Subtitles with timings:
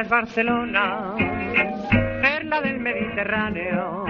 [0.00, 1.14] bonita es Barcelona,
[2.22, 4.04] perla del Mediterráneo.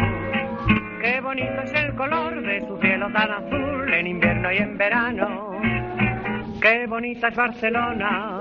[1.00, 5.60] Qué bonito es el color de su cielo tan azul en invierno y en verano.
[6.60, 8.40] Qué bonita es Barcelona,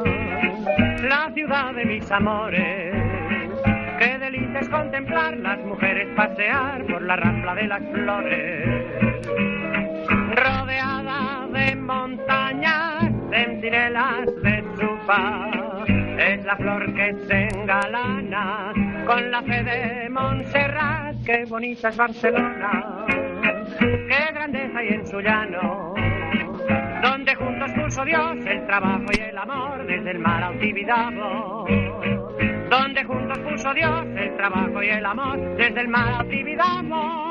[1.01, 2.95] la ciudad de mis amores.
[3.97, 8.69] Qué delicia es contemplar las mujeres pasear por la rambla de las flores.
[10.35, 14.63] Rodeada de montañas, centinelas de
[15.07, 15.68] paz
[16.19, 18.73] es la flor que se engalana
[19.05, 21.15] con la fe de Montserrat.
[21.25, 23.05] Qué bonita es Barcelona,
[23.79, 25.93] qué grandeza hay en su llano,
[27.01, 31.65] donde juntos puso Dios el trabajo y el amor desde el mar Altibidabo.
[32.69, 37.29] Donde juntos puso Dios el trabajo y el amor desde el mar flor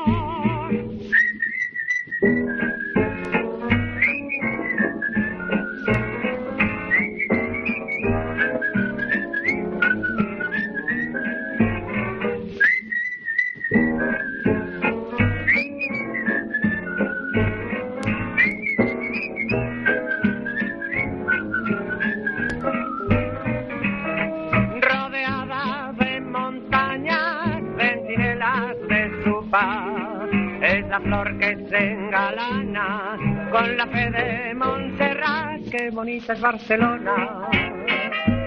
[33.93, 35.61] fe de Montserrat.
[35.71, 37.49] Qué bonita es Barcelona,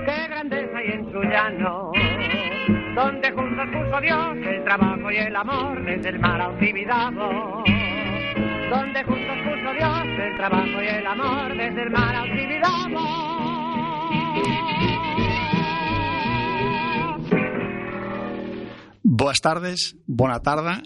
[0.06, 1.22] qué grandeza hay en su
[2.96, 7.64] donde juntos puso Dios el trabajo y el amor desde el mar Altibidabo.
[8.70, 13.22] Donde juntos puso Dios el trabajo y el amor desde el mar Altibidabo.
[19.04, 20.82] Boas tardes, buena tarde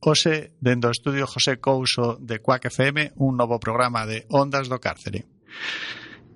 [0.00, 4.80] Ose, dende o estudio José Couso de Cuac FM, un novo programa de Ondas do
[4.80, 5.28] Cárcere.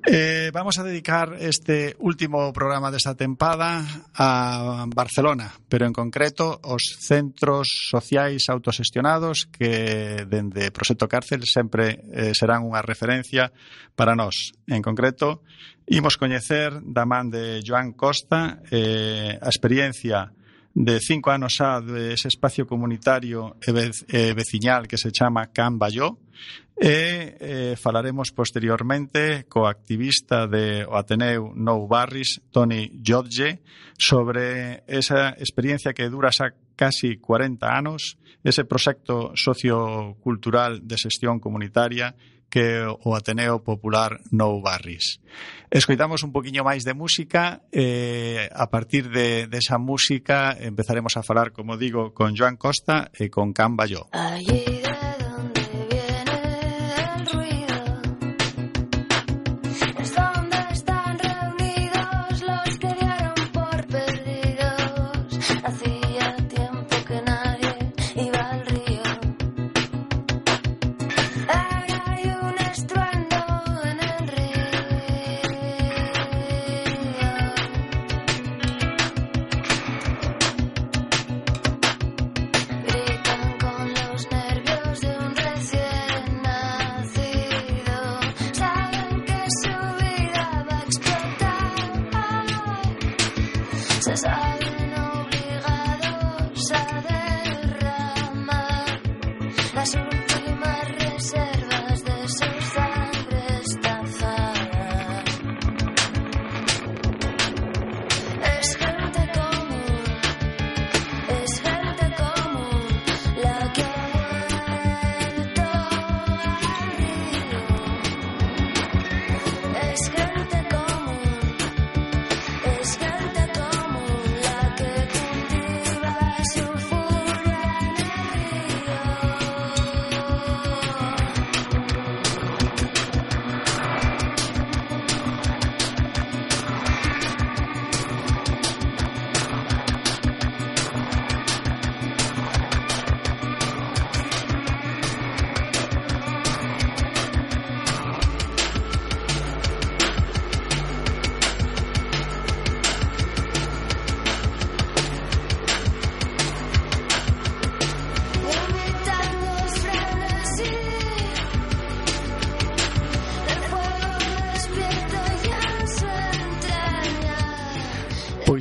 [0.04, 3.80] Eh, vamos a dedicar este último programa desta tempada
[4.12, 12.36] a Barcelona, pero en concreto os centros sociais autosestionados que dende Proxecto Cárcel sempre eh,
[12.36, 13.48] serán unha referencia
[13.96, 14.52] para nós.
[14.68, 15.40] En concreto,
[15.88, 20.36] imos coñecer da man de Joan Costa eh, a experiencia
[20.74, 26.18] de cinco anos xa de ese espacio comunitario e veciñal que se chama Can Balló
[26.74, 33.62] e eh, falaremos posteriormente co activista de o Ateneu Nou Barris, Tony Jodge,
[33.94, 42.18] sobre esa experiencia que dura xa casi 40 anos, ese proxecto sociocultural de xestión comunitaria
[42.54, 45.18] que o Ateneo Popular Nou Barris.
[45.74, 51.18] Escoitamos un poquinho máis de música e eh, a partir de, de esa música empezaremos
[51.18, 54.06] a falar, como digo, con Joan Costa e con Can Balló.
[54.14, 54.83] Ayer.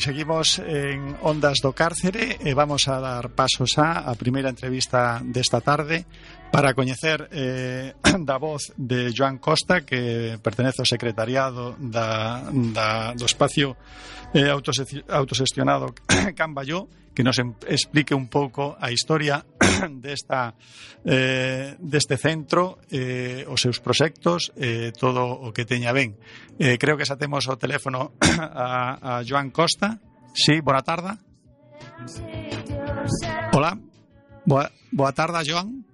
[0.04, 5.64] seguimos en Ondas do Cárcere e vamos a dar pasos a, a primeira entrevista desta
[5.64, 6.04] tarde
[6.52, 7.96] para coñecer eh,
[8.28, 13.80] da voz de Joan Costa que pertenece ao secretariado da, da, do espacio
[14.36, 15.96] eh, autosestionado
[16.36, 19.46] Camballó que nos explique un pouco a historia
[20.04, 20.54] desta
[21.06, 26.18] eh, deste centro, eh, os seus proxectos, eh, todo o que teña ben.
[26.58, 30.02] Eh, creo que xa temos o teléfono a, a Joan Costa.
[30.34, 31.22] Sí, boa tarda.
[33.54, 33.78] Hola.
[34.46, 35.86] Boa, boa tarda, Joan.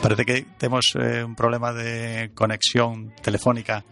[0.00, 3.84] Parece que temos eh, un problema de conexión telefónica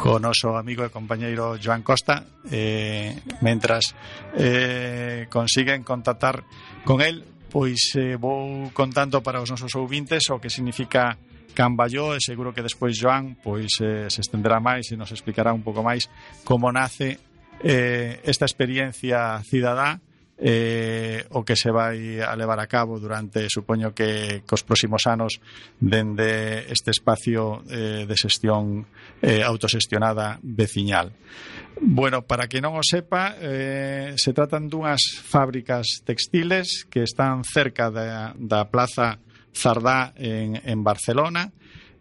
[0.00, 3.92] co noso amigo e compañeiro Joan Costa eh, mentras
[4.32, 6.40] eh, consiguen contactar
[6.88, 7.20] con el
[7.52, 11.20] pois eh, vou contando para os nosos ouvintes o que significa
[11.52, 15.60] Camballó e seguro que despois Joan pois eh, se estenderá máis e nos explicará un
[15.60, 16.08] pouco máis
[16.48, 17.20] como nace
[17.60, 20.00] eh, esta experiencia cidadá
[20.40, 25.40] eh, o que se vai a levar a cabo durante, supoño que cos próximos anos,
[25.76, 28.88] dende este espacio eh, de xestión
[29.20, 31.12] eh, autosestionada veciñal.
[31.80, 37.92] Bueno, para que non o sepa, eh, se tratan dunhas fábricas textiles que están cerca
[37.92, 39.20] da, da Plaza
[39.52, 41.52] Zardá en, en Barcelona,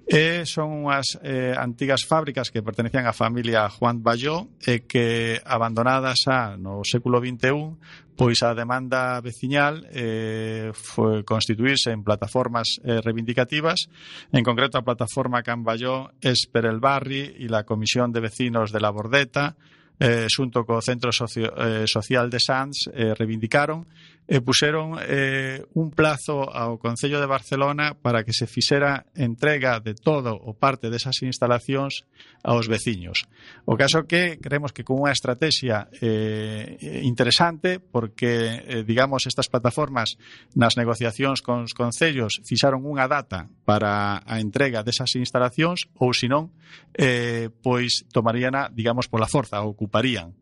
[0.10, 5.38] E son unhas eh, antigas fábricas que pertenecían á familia Juan Balló e eh, que
[5.46, 7.78] abandonadas xa no século XXI
[8.20, 10.76] pois a demanda veciñal eh,
[11.24, 13.88] constituirse en plataformas eh, reivindicativas,
[14.36, 18.84] en concreto a plataforma Can Bayó Esper el Barri e la Comisión de Vecinos de
[18.84, 19.56] la Bordeta,
[19.96, 23.88] eh, xunto co Centro eh, Social de Sanz, eh, reivindicaron
[24.30, 29.98] e puseron eh, un plazo ao Concello de Barcelona para que se fixera entrega de
[29.98, 32.06] todo o parte desas instalacións
[32.46, 33.26] aos veciños.
[33.66, 40.22] O caso que creemos que con unha estrategia eh, interesante porque, eh, digamos, estas plataformas
[40.54, 46.54] nas negociacións con os concellos fixaron unha data para a entrega desas instalacións ou, senón,
[46.94, 50.38] eh, pois tomarían, digamos, pola forza, ocuparían.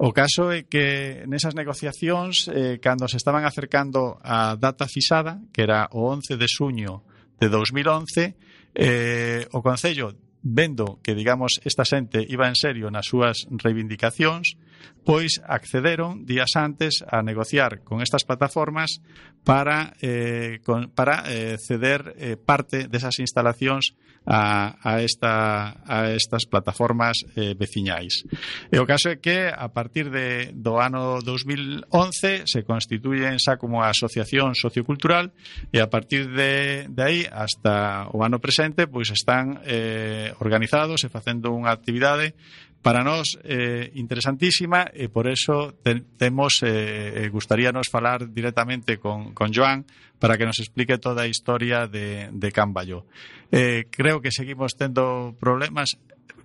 [0.00, 5.38] O caso é que nesas negociacións, eh, cando se está estaban acercando a data fixada,
[5.52, 7.06] que era o 11 de suño
[7.38, 8.34] de 2011,
[8.74, 14.58] eh, o Concello vendo que, digamos, esta xente iba en serio nas súas reivindicacións,
[15.06, 18.98] pois accederon días antes a negociar con estas plataformas
[19.46, 23.94] para, eh, con, para eh, ceder eh, parte desas instalacións
[24.26, 28.24] a, a, esta, a estas plataformas eh, veciñais.
[28.68, 33.80] E o caso é que a partir de, do ano 2011 se constituyen xa como
[33.80, 35.32] asociación sociocultural
[35.72, 41.08] e a partir de, de aí hasta o ano presente pois están eh, organizados e
[41.08, 42.36] facendo unha actividade
[42.82, 49.34] para nós eh, interesantísima e por eso te, temos eh, eh, gustaríanos falar directamente con,
[49.36, 49.84] con Joan
[50.18, 53.04] para que nos explique toda a historia de, de Camballo.
[53.52, 55.96] Eh, creo que seguimos tendo problemas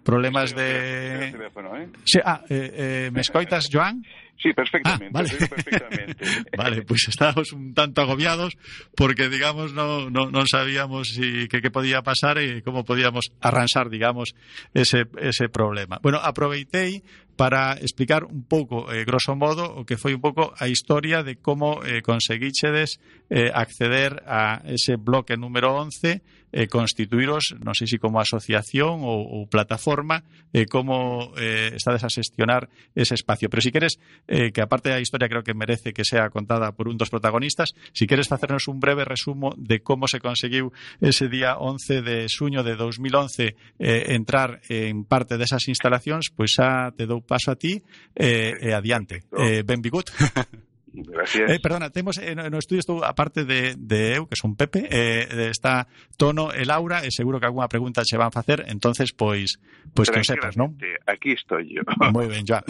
[0.06, 1.32] problemas de...
[1.32, 1.89] Teléfono, eh?
[2.06, 4.06] Sí, ah, eh, eh, me escoitas, Joan?
[4.38, 5.08] Sí, perfectamente.
[5.08, 5.30] Ah, vale.
[5.30, 6.25] perfectamente.
[6.58, 8.58] vale, pues estábamos un tanto agobiados
[8.96, 14.36] porque, digamos, no, no, non sabíamos si, que podía pasar e como podíamos arranxar, digamos,
[14.75, 15.98] ese, ese problema.
[16.04, 17.01] Bueno, aproveitei
[17.36, 21.36] para explicar un pouco, eh, grosso modo, o que foi un pouco a historia de
[21.36, 26.24] como eh, conseguíchedes eh, acceder a ese bloque número 11
[26.56, 30.24] eh, constituiros, non sei se como asociación ou, ou plataforma,
[30.56, 33.51] eh, como eh, estades a xestionar ese espacio.
[33.51, 36.88] Pero si queres, eh, que aparte da historia creo que merece que sea contada por
[36.88, 41.58] un dos protagonistas, si queres facernos un breve resumo de como se conseguiu ese día
[41.58, 47.22] 11 de suño de 2011 eh, entrar en parte desas instalacións, pois xa te dou
[47.22, 47.82] paso a ti
[48.15, 49.25] eh, e adiante.
[49.34, 50.12] Eh, benvigut.
[51.04, 51.50] Gracias.
[51.50, 55.50] Eh, perdona, temos eh, no estudio estou aparte de, de eu, que son Pepe, eh,
[55.52, 59.60] está Tono e Laura, e seguro que algunha pregunta che van facer, entonces pois
[59.92, 60.78] pois que o sepas, non?
[61.08, 61.84] Aquí estoy yo.
[62.14, 62.64] Moi ben, Joan.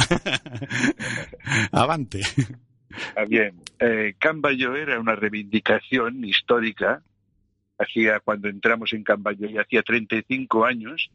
[1.72, 2.26] Avante.
[3.16, 7.04] Ah, bien, eh, Cambayo era una reivindicación histórica,
[7.78, 11.12] hacía cuando entramos en Cambayo y hacía 35 años,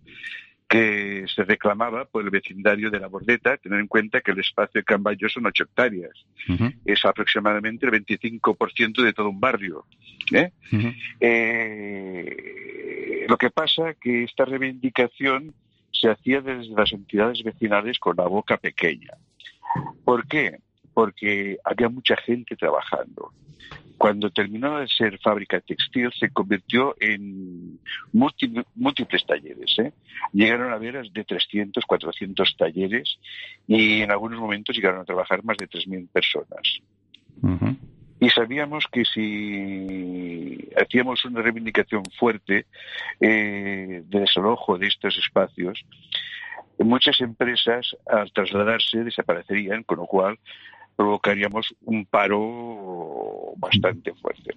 [0.70, 4.80] que se reclamaba por el vecindario de la Bordeta, tener en cuenta que el espacio
[4.80, 6.12] de Cambayo son ocho hectáreas.
[6.48, 6.76] Uh -huh.
[6.84, 9.84] Es aproximadamente el 25% de todo un barrio.
[10.32, 10.52] ¿eh?
[10.70, 10.94] Uh -huh.
[11.20, 15.52] eh, lo que pasa que esta reivindicación
[15.90, 19.14] se hacía desde las entidades vecinales con la boca pequeña.
[20.04, 20.60] ¿Por qué?
[20.94, 23.32] Porque había mucha gente trabajando.
[23.98, 27.78] cuando terminó de ser fábrica textil, se convirtió en
[28.12, 29.78] múltiples talleres.
[29.78, 29.92] ¿eh?
[30.32, 33.18] Llegaron a haber de 300, 400 talleres
[33.66, 36.80] y en algunos momentos llegaron a trabajar más de 3.000 personas.
[38.20, 42.66] Y sabíamos que si hacíamos una reivindicación fuerte
[43.18, 45.82] eh, de desalojo de estos espacios,
[46.78, 50.38] muchas empresas al trasladarse desaparecerían, con lo cual
[50.96, 54.54] provocaríamos un paro bastante fuerte.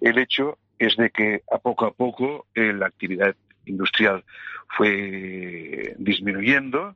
[0.00, 3.34] El hecho es de que a poco a poco eh, la actividad
[3.66, 4.24] industrial
[4.68, 6.94] fue disminuyendo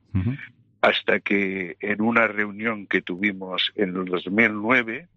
[0.81, 5.07] hasta que en una reunión que tuvimos en el 2009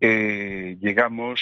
[0.00, 1.40] eh, llegamos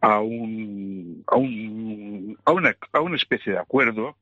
[0.00, 4.16] a, un, a, un, a, una, a una especie de acuerdo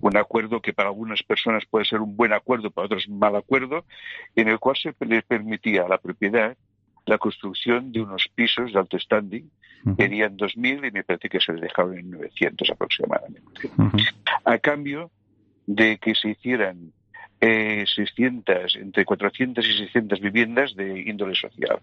[0.00, 3.36] un acuerdo que para algunas personas puede ser un buen acuerdo, para otras un mal
[3.36, 3.84] acuerdo,
[4.36, 6.56] en el cual se les permitía a la propiedad
[7.06, 9.50] la construcción de unos pisos de alto standing,
[9.96, 13.70] tenían 2.000 y me parece que se les dejaron en 900 aproximadamente.
[14.44, 15.10] A cambio
[15.66, 16.92] de que se hicieran
[17.40, 21.80] eh, 600, entre 400 y 600 viviendas de índole social.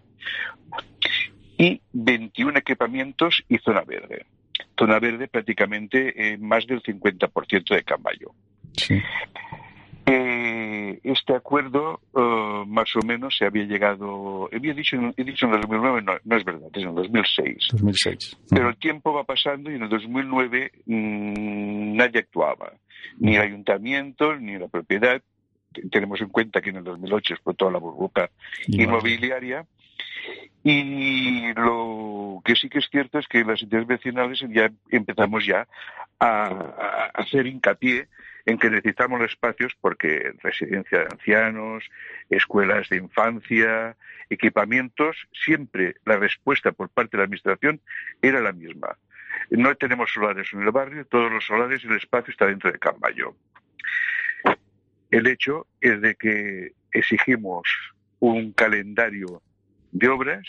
[1.58, 4.24] Y 21 equipamientos y zona verde
[4.80, 8.32] zona verde prácticamente más del 50% de Cambayo.
[10.06, 15.54] Eh, este acuerdo uh, más o menos se había llegado, había dicho, he dicho en
[15.54, 17.68] el 2009, no, no es verdad, es en el 2006.
[17.72, 18.38] 2006.
[18.48, 22.72] Pero el tiempo va pasando y en el 2009 mmm, nadie actuaba,
[23.18, 25.22] ni el ayuntamiento ni la propiedad.
[25.92, 28.30] Tenemos en cuenta que en el 2008 explotó la burbuja
[28.66, 29.64] inmobiliaria
[30.62, 35.66] y lo que sí que es cierto es que las entidades vecinales ya empezamos ya
[36.18, 38.08] a, hacer hincapié
[38.44, 41.84] en que necesitamos espacios porque residencia de ancianos,
[42.28, 43.96] escuelas de infancia,
[44.28, 47.80] equipamientos, siempre la respuesta por parte de la Administración
[48.20, 48.96] era la misma.
[49.50, 52.78] No tenemos solares en el barrio, todos los solares y el espacio está dentro de
[52.78, 53.34] Cambayo.
[55.10, 57.68] El hecho es de que exigimos
[58.20, 59.42] un calendario
[59.92, 60.46] de obras.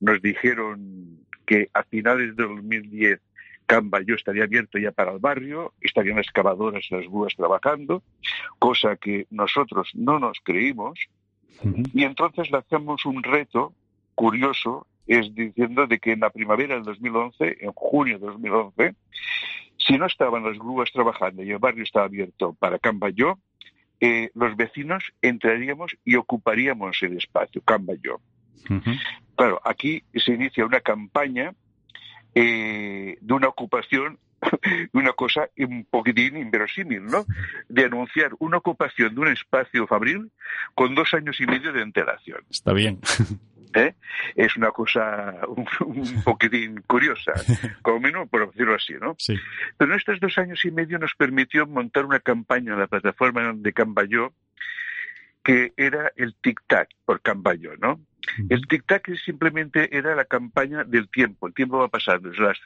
[0.00, 3.20] Nos dijeron que a finales de 2010
[3.68, 8.02] Cambayo estaría abierto ya para el barrio, estarían las excavadoras y las grúas trabajando,
[8.58, 10.98] cosa que nosotros no nos creímos.
[11.92, 13.74] Y entonces lanzamos un reto
[14.14, 18.94] curioso, es diciendo de que en la primavera del 2011, en junio de 2011,
[19.76, 23.38] si no estaban las grúas trabajando y el barrio estaba abierto para Cambayo,
[24.00, 27.60] eh, los vecinos entraríamos y ocuparíamos el espacio,
[29.36, 31.52] Claro, aquí se inicia una campaña
[32.34, 34.18] eh, de una ocupación,
[34.92, 37.24] una cosa un poquitín inverosímil, ¿no?
[37.68, 40.30] De anunciar una ocupación de un espacio fabril
[40.74, 42.40] con dos años y medio de antelación.
[42.50, 43.00] Está bien.
[43.74, 43.94] ¿Eh?
[44.34, 47.32] Es una cosa un, un, poquitín curiosa,
[47.82, 49.14] como menos por decirlo así, ¿no?
[49.18, 49.34] Sí.
[49.76, 53.52] Pero en estos dos años y medio nos permitió montar una campaña en la plataforma
[53.54, 54.32] de Cambayó
[55.48, 58.00] que era el tic-tac por Cambayó, ¿no?
[58.48, 62.58] El tic-tac simplemente era la campaña del tiempo, el tiempo va pasando, es las,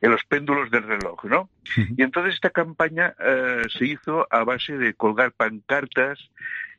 [0.00, 1.50] en los péndulos del reloj, ¿no?
[1.96, 6.18] Y entonces esta campaña uh, se hizo a base de colgar pancartas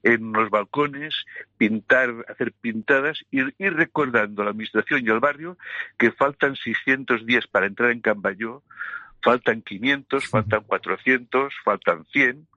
[0.03, 1.15] en los balcones,
[1.57, 5.57] pintar, hacer pintadas, ir, ir recordando a la administración y al barrio
[5.97, 8.61] que faltan 600 días para entrar en Cambayó,
[9.25, 12.47] faltan 500, faltan 400, faltan 100,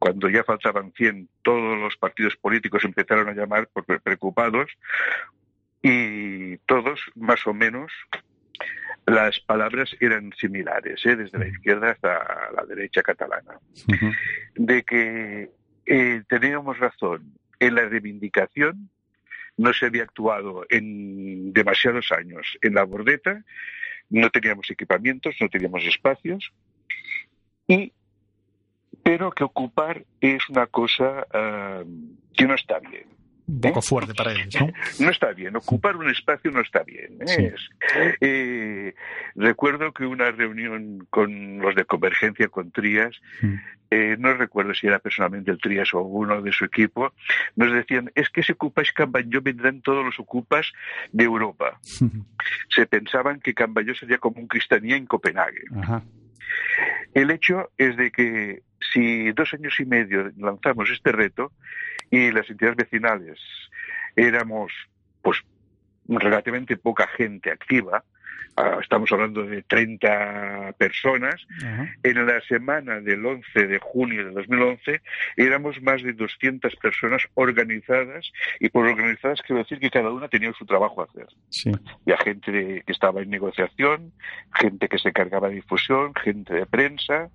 [0.00, 3.68] cuando ya faltaban 100, todos los partidos políticos empezaron a llamar
[4.02, 4.68] preocupados.
[5.80, 7.92] Y todos, más o menos,
[9.06, 11.14] las palabras eran similares, ¿eh?
[11.14, 14.16] desde la izquierda hasta la derecha catalana, uh -huh.
[14.56, 15.50] de que
[15.86, 17.38] eh, teníamos razón.
[17.60, 18.90] En la reivindicación,
[19.56, 22.58] no se había actuado en demasiados años.
[22.60, 23.44] En la bordeta,
[24.20, 26.52] no teníamos equipamientos, no teníamos espacios
[27.66, 27.92] y
[29.02, 31.84] pero que ocupar es una cosa uh,
[32.34, 33.06] que no está bien.
[33.46, 33.82] Un poco ¿eh?
[33.82, 34.72] fuerte para ellos, ¿no?
[35.00, 37.18] No está bien, ocupar un espacio no está bien.
[37.20, 37.54] ¿eh?
[37.54, 38.14] Sí.
[38.20, 38.94] Eh,
[39.34, 44.20] recuerdo que una reunión con los de Convergencia con Trías, mm.
[44.20, 47.12] no recuerdo si era personalmente el Trías o uno de su equipo,
[47.56, 50.72] nos decían, es que si ocupáis Cambayó vendrán todos los ocupas
[51.12, 51.80] de Europa.
[52.74, 55.64] Se pensaban que Cambayó sería como un cristianía en Copenhague.
[55.76, 56.02] Ajá.
[57.14, 61.52] El hecho es de que si dos años y medio lanzamos este reto
[62.12, 63.40] y las entidades vecinales
[64.14, 64.70] éramos
[65.22, 65.42] pues
[66.06, 68.04] relativamente poca gente activa,
[68.56, 71.46] ah, estamos hablando de 30 personas,
[72.02, 75.00] en la semana del 11 de junio de 2011
[75.38, 80.52] éramos más de 200 personas organizadas, y por organizadas quiero decir que cada una tenía
[80.52, 81.28] su trabajo a hacer.
[81.48, 81.72] Sí.
[82.04, 84.12] Y gente que estaba en negociación,
[84.54, 87.30] gente que se cargaba de difusión, gente de prensa,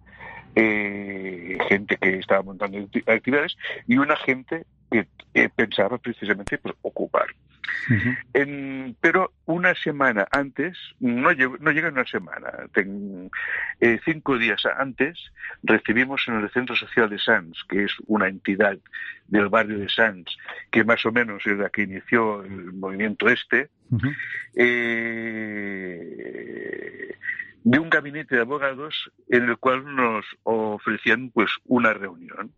[0.59, 7.27] eh, gente que estaba montando actividades y una gente que eh, pensaba precisamente por ocupar.
[9.01, 12.49] pero una semana antes, no, no llega una semana,
[13.79, 18.79] eh, cinco días antes, recibimos en el Centro Social de Sanz, que es una entidad
[19.27, 20.25] del barrio de Sanz,
[20.71, 23.69] que más o menos es la que inició el movimiento este,
[27.63, 32.51] de un gabinete de abogados en el cual nos ofrecían pues una reunión.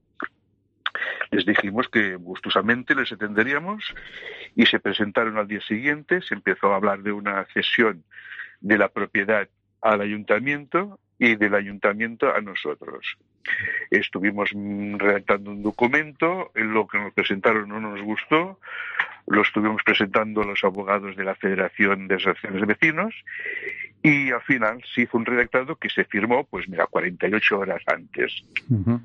[1.32, 3.94] Les dijimos que gustosamente les atenderíamos
[4.56, 8.04] y se presentaron al día siguiente, se empezó a hablar de una cesión
[8.62, 9.48] de la propiedad
[9.82, 13.18] al ayuntamiento y del ayuntamiento a nosotros.
[13.92, 18.60] Estuvimos redactando un documento, en lo que nos presentaron no nos gustó,
[19.30, 23.14] lo estuvimos presentando a los abogados de la Federación de Asociaciones de Vecinos
[24.02, 28.44] y al final se hizo un redactado que se firmó, pues mira, 48 horas antes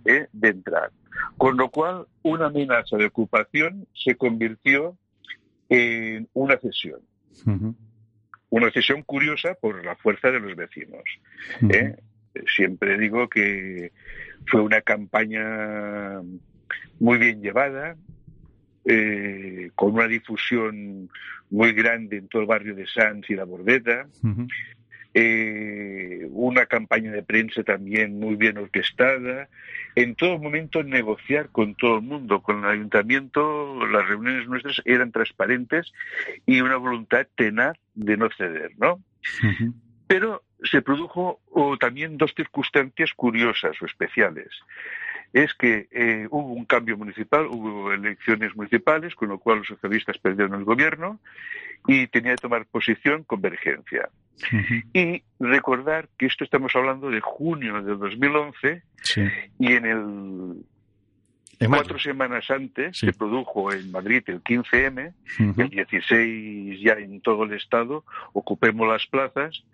[0.07, 0.27] ¿eh?
[0.33, 0.91] de entrar.
[1.37, 4.97] Con lo cual, una amenaza de ocupación se convirtió
[5.69, 7.01] en una cesión.
[8.49, 11.03] Una cesión curiosa por la fuerza de los vecinos.
[11.69, 11.97] ¿eh?
[12.57, 13.93] Siempre digo que
[14.47, 16.23] fue una campaña
[16.99, 17.97] muy bien llevada,
[18.85, 21.09] eh, con una difusión
[21.51, 24.07] muy grande en todo el barrio de Sanz y la Bordeta,
[25.15, 29.49] eh, una campaña de prensa también muy bien orquestada,
[29.95, 35.13] en todo momento negociar con todo el mundo, con el ayuntamiento, las reuniones nuestras eran
[35.13, 35.93] transparentes
[36.45, 39.01] y una voluntad tenaz de no ceder, ¿no?
[40.07, 41.41] Pero se produjo
[41.79, 44.49] también dos circunstancias curiosas o especiales
[45.35, 50.17] es que eh, hubo un cambio municipal, hubo elecciones municipales, con lo cual los socialistas
[50.19, 51.19] perdieron el gobierno
[51.89, 54.09] y tenía que tomar posición convergencia.
[54.93, 58.83] Y recordar que esto estamos hablando de junio de 2011
[59.59, 60.65] y en el
[61.69, 65.13] Cuatro semanas antes se produjo en Madrid el 15M,
[65.57, 69.65] el 16 ya en todo el Estado, ocupemos las plazas,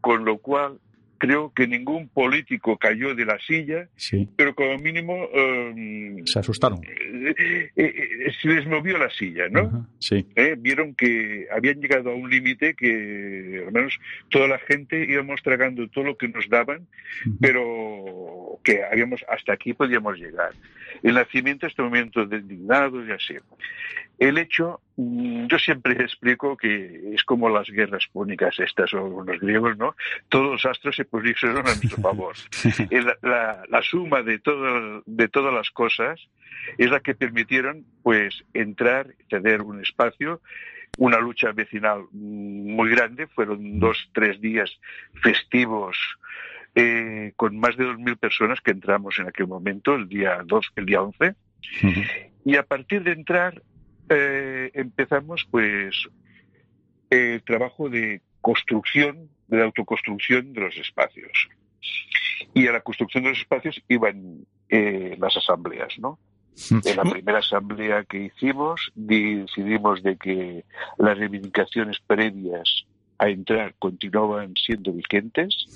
[0.00, 0.78] con lo cual
[1.22, 3.88] creo que ningún político cayó de la silla,
[4.34, 5.28] pero como mínimo...
[5.32, 6.80] Em, se asustaron.
[6.82, 7.94] Eh, eh,
[8.26, 9.88] eh, se les movió la silla, ¿no?
[10.00, 10.26] sí.
[10.58, 15.86] vieron que habían llegado a un límite que al menos toda la gente íbamos tragando
[15.86, 16.88] todo lo que nos daban,
[17.40, 20.52] pero que habíamos hasta aquí podíamos llegar.
[21.02, 23.34] El nacimiento, este momento de indignados y así.
[24.18, 29.40] El hecho, mm, yo siempre explico que es como las guerras púnicas estas o los
[29.40, 29.96] griegos, ¿no?
[30.28, 32.34] Todos los astros se pusieron a nuestro favor.
[33.22, 36.20] la, la, suma de, todo, de todas las cosas
[36.78, 40.40] es la que permitieron, pues, entrar, ceder un espacio
[40.98, 44.78] una lucha vecinal muy grande, fueron dos, tres días
[45.22, 45.96] festivos
[46.74, 50.86] eh, con más de 2.000 personas que entramos en aquel momento, el día 2, el
[50.86, 51.34] día 11.
[52.44, 53.62] Y a partir de entrar
[54.08, 56.08] eh, empezamos pues
[57.10, 61.48] el trabajo de construcción, de autoconstrucción de los espacios.
[62.54, 66.18] Y a la construcción de los espacios iban eh, las asambleas, ¿no?
[66.70, 70.64] En la primera asamblea que hicimos decidimos de que
[70.98, 72.84] las reivindicaciones previas
[73.16, 75.66] a entrar continuaban siendo vigentes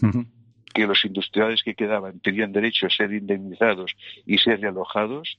[0.76, 5.38] que los industriales que quedaban tenían derecho a ser indemnizados y ser realojados.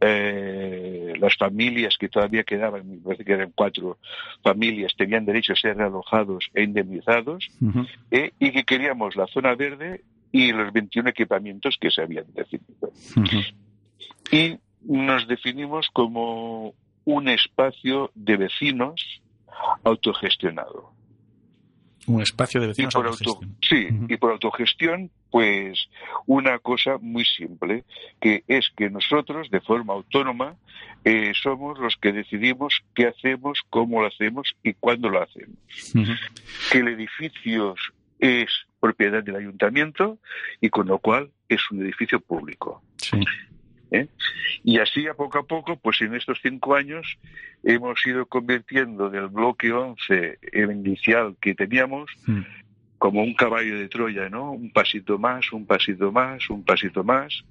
[0.00, 3.98] Eh, las familias que todavía quedaban, me parece que eran cuatro
[4.44, 7.48] familias, tenían derecho a ser realojados e indemnizados.
[8.12, 12.92] Eh, y que queríamos la zona verde y los 21 equipamientos que se habían definido.
[14.30, 19.20] Y nos definimos como un espacio de vecinos
[19.82, 20.95] autogestionado.
[22.06, 22.94] Un espacio de vecinos
[23.60, 25.88] Sí, y por autogestión, pues
[26.26, 27.84] una cosa muy simple,
[28.20, 30.56] que es que nosotros, de forma autónoma,
[31.04, 35.56] eh, somos los que decidimos qué hacemos, cómo lo hacemos y cuándo lo hacemos.
[36.70, 37.74] Que el edificio
[38.18, 38.48] es
[38.80, 40.18] propiedad del ayuntamiento
[40.60, 42.82] y con lo cual es un edificio público.
[42.96, 43.20] Sí.
[43.90, 44.08] ¿Eh?
[44.64, 47.18] Y así a poco a poco, pues en estos cinco años
[47.62, 52.10] hemos ido convirtiendo del bloque 11, el inicial que teníamos,
[52.98, 54.52] como un caballo de Troya, ¿no?
[54.52, 57.44] Un pasito más, un pasito más, un pasito más,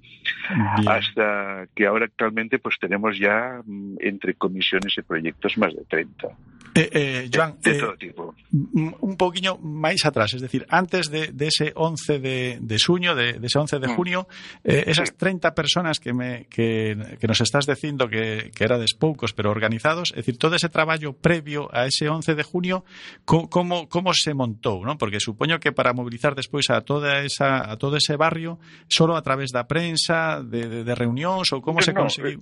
[0.86, 6.28] hasta que ahora actualmente pues tenemos ya mm, entre comisiones y proyectos más de 30.
[6.74, 8.34] Eh, eh, Joan, de eh, todo tipo.
[8.52, 13.34] un poquinho máis atrás, es decir, antes de, de ese 11 de, de suño, de,
[13.38, 13.96] de ese 11 de Mm.
[13.96, 14.28] junio,
[14.64, 15.14] eh, esas Sí.
[15.16, 20.12] 30 personas que me que, que nos estás dicindo que, que erades poucos, pero organizados,
[20.16, 22.84] é dicir, todo ese traballo previo a ese 11 de junio,
[23.24, 24.96] co, como, como se montou, ¿no?
[24.96, 29.22] Porque supoño que para movilizar despois a toda esa a todo ese barrio, solo a
[29.22, 32.40] través da prensa, de, de, de reunións ou como se conseguiu?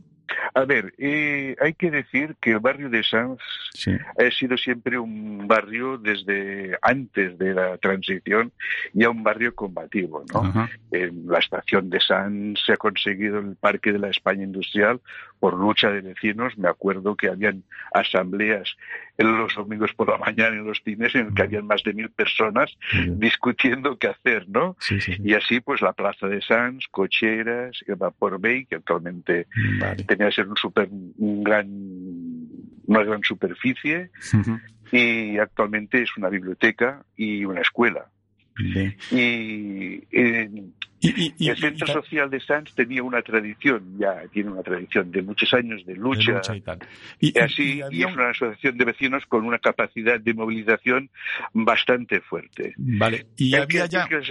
[0.54, 3.40] A ver, eh, hay que decir que el barrio de Sanz
[3.74, 3.92] Sí.
[3.92, 8.52] ha sido siempre un barrio desde antes de la transición
[8.92, 10.40] ya un barrio combativo, ¿no?
[10.40, 10.70] Ajá.
[10.92, 15.00] En la estación de Sanz se ha conseguido el Parque de la España Industrial
[15.40, 16.56] por lucha de vecinos.
[16.56, 18.76] Me acuerdo que habían asambleas
[19.18, 21.92] en los domingos por la mañana en los cines en el que habían más de
[21.92, 24.76] mil personas discutiendo qué hacer, ¿no?
[24.80, 25.16] Sí, sí.
[25.22, 29.46] Y así, pues, la Plaza de Sanz, Cocheras, el Vapor Bay, que actualmente
[29.80, 30.04] Vale.
[30.16, 31.66] Tenía que ser un super, un gran,
[32.86, 34.10] una gran superficie
[34.92, 38.06] y actualmente es una biblioteca y una escuela.
[38.56, 38.96] Bien.
[39.10, 40.50] Y eh,
[41.08, 45.10] y- y- el Centro y- Social de Sanz tenía una tradición, ya tiene una tradición
[45.10, 46.32] de muchos años de de lucha.
[46.32, 46.78] lucha y tal.
[47.20, 49.58] Y, Y y- así, y y había es un- una asociación de vecinos con una
[49.58, 51.10] capacidad de movilización
[51.52, 52.74] bastante fuerte.
[52.76, 54.06] Vale, y que había ya...
[54.08, 54.22] que el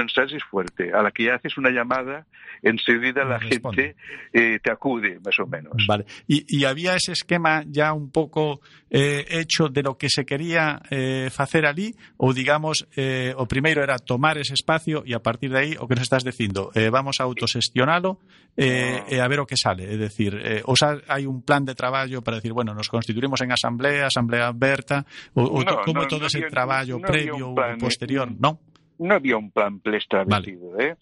[0.00, 0.92] en Sanz es fuerte.
[0.92, 2.26] A la que haces una llamada,
[2.62, 3.94] enseguida la Responde.
[3.94, 3.96] gente
[4.32, 5.72] eh, te acude, más o menos.
[5.86, 6.04] Vale.
[6.26, 10.80] Y, y había ese esquema ya un pouco eh, hecho de lo que se quería
[10.90, 15.50] eh, facer ali ou digamos eh, o primeiro era tomar ese espacio e a partir
[15.54, 18.18] de aí o que nos estás dicindo eh, vamos a autosestionalo
[18.58, 20.74] eh, e a ver o que sale é decir, eh, o
[21.06, 25.06] hai un plan de traballo para decir, bueno, nos constituiremos en asamblea asamblea aberta
[25.38, 28.34] ou No, como no, todo no ese había- traballo no previo plan, ou posterior, eh,
[28.42, 28.58] non?
[29.00, 30.98] no había un plan preestablecido, ¿eh?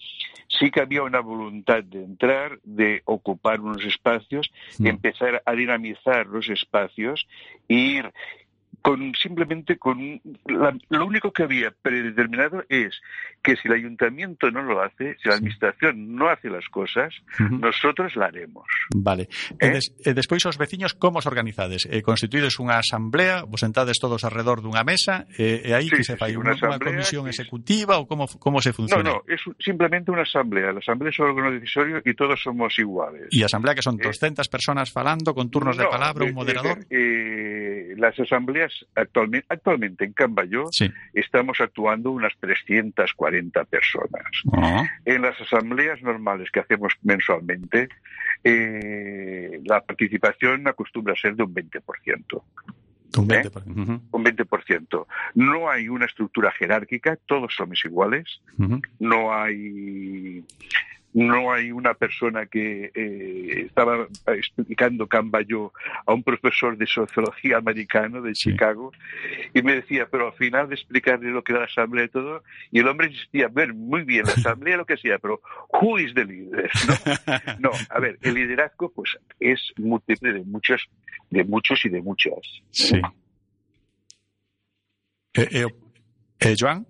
[0.48, 4.86] Sí que había una voluntad de entrar, de ocupar unos espacios, Mm.
[4.86, 7.26] empezar a dinamizar los espacios
[7.68, 8.06] e ir
[8.82, 13.00] con simplemente con la- lo único que había predeterminado es
[13.42, 15.38] que si el ayuntamiento no lo hace, si la Sí.
[15.38, 17.14] administración no hace las cosas,
[17.50, 18.66] nosotros la haremos.
[18.94, 19.28] Vale.
[19.60, 19.70] E, Eh?
[19.70, 21.86] des, e despois os veciños como os organizades?
[21.90, 26.04] Eh, constituídes unha asamblea, vos sentades todos alrededor dunha mesa e, e aí Sí, que
[26.04, 28.78] se sí, fai sí, unha, unha unha comisión que- executiva ou como como se No,
[28.78, 29.02] funciona?
[29.10, 30.72] no, es un- simplemente una asamblea.
[30.72, 33.28] La asamblea es un órgano decisorio y todos somos iguales.
[33.34, 36.28] E a asamblea que son Eh, 200 personas falando con turnos de No, palabra, eh,
[36.30, 36.78] un moderador?
[36.90, 40.90] eh, las asambleas actualmente, actualmente en Cambayó Sí.
[41.14, 44.24] estamos actuando unas 340 personas.
[44.52, 47.88] Oh, En las asambleas normales que hacemos mensualmente,
[48.44, 52.44] eh, la participación acostumbra a ser de un 20%.
[53.16, 53.42] un ¿Eh?
[53.42, 53.82] 20%.
[53.82, 55.06] Ujú, Un 20%.
[55.34, 58.40] No hay una estructura jerárquica, todos somos iguales.
[58.98, 60.44] no hay
[61.18, 65.72] no hay una persona que eh, estaba explicando Cambayo
[66.06, 68.50] a un profesor de sociología americano de Sí.
[68.50, 68.92] Chicago
[69.52, 72.44] y me decía, pero al final de explicarle lo que era la asamblea y todo,
[72.70, 75.40] y el hombre insistía, ver, muy bien, la asamblea lo que sea, pero
[75.72, 76.70] who is the leader?
[76.86, 76.94] ¿no?
[77.58, 80.88] No, a ver, el liderazgo pues es múltiple de muchos,
[81.30, 82.38] de muchos y de muchas.
[82.70, 83.00] Sí.
[85.34, 85.66] Eh, eh,
[86.40, 86.86] eh, Joan?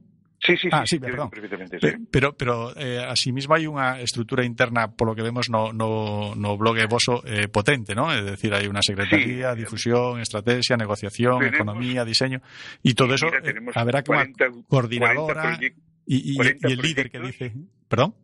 [0.48, 1.28] Sí, sí, Ah, sí, perdón.
[1.28, 2.06] perfectamente, sí.
[2.10, 6.80] Pero, pero eh, asimismo hai unha estrutura interna, polo que vemos no, no, no blog
[6.88, 8.08] voso, eh, potente, ¿no?
[8.08, 9.60] É dicir, hai unha secretaría, Sí.
[9.68, 12.40] difusión, estrategia, negociación, Tenemos- economía, diseño,
[12.80, 16.80] e todo eso Mira, eh, unha 40 coordinadora 40 proyectos y, y- 40 y el
[16.80, 17.52] líder que dice...
[17.86, 18.16] ¿Perdón?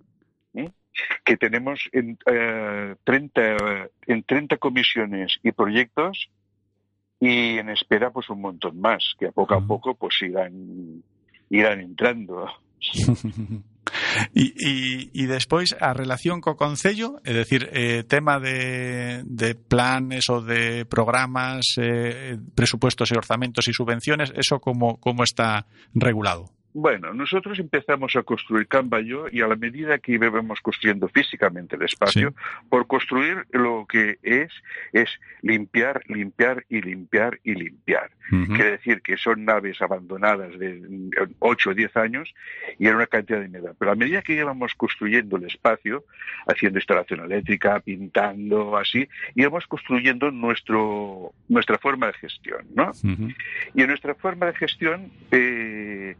[1.24, 6.30] que tenemos en, eh, 30, en 30 comisiones y proyectos
[7.18, 9.66] y en espera pues un montón más que a poco a Ujú.
[9.66, 11.02] poco pues irán
[11.50, 12.46] irán entrando
[14.34, 14.72] e, e,
[15.14, 20.84] e despois a relación co Concello, é dicir, eh, tema de, de planes ou de
[20.86, 26.50] programas, eh, presupuestos e orzamentos e subvenciones, eso como, como está regulado?
[26.76, 31.82] Bueno, nosotros empezamos a construir Cambayo y a la medida que íbamos construyendo físicamente el
[31.82, 32.34] espacio,
[32.68, 34.50] por construir lo que es,
[34.92, 35.08] es
[35.40, 38.10] limpiar, limpiar y limpiar y limpiar.
[38.30, 40.82] Quiere decir que son naves abandonadas de
[41.40, 42.34] 8 o 10 años
[42.78, 43.74] y era una cantidad de humedad.
[43.78, 46.04] Pero a medida que íbamos construyendo el espacio,
[46.46, 52.92] haciendo instalación eléctrica, pintando, así, íbamos construyendo nuestro, nuestra forma de gestión, ¿no?
[53.74, 56.16] Y en nuestra forma de gestión, eh,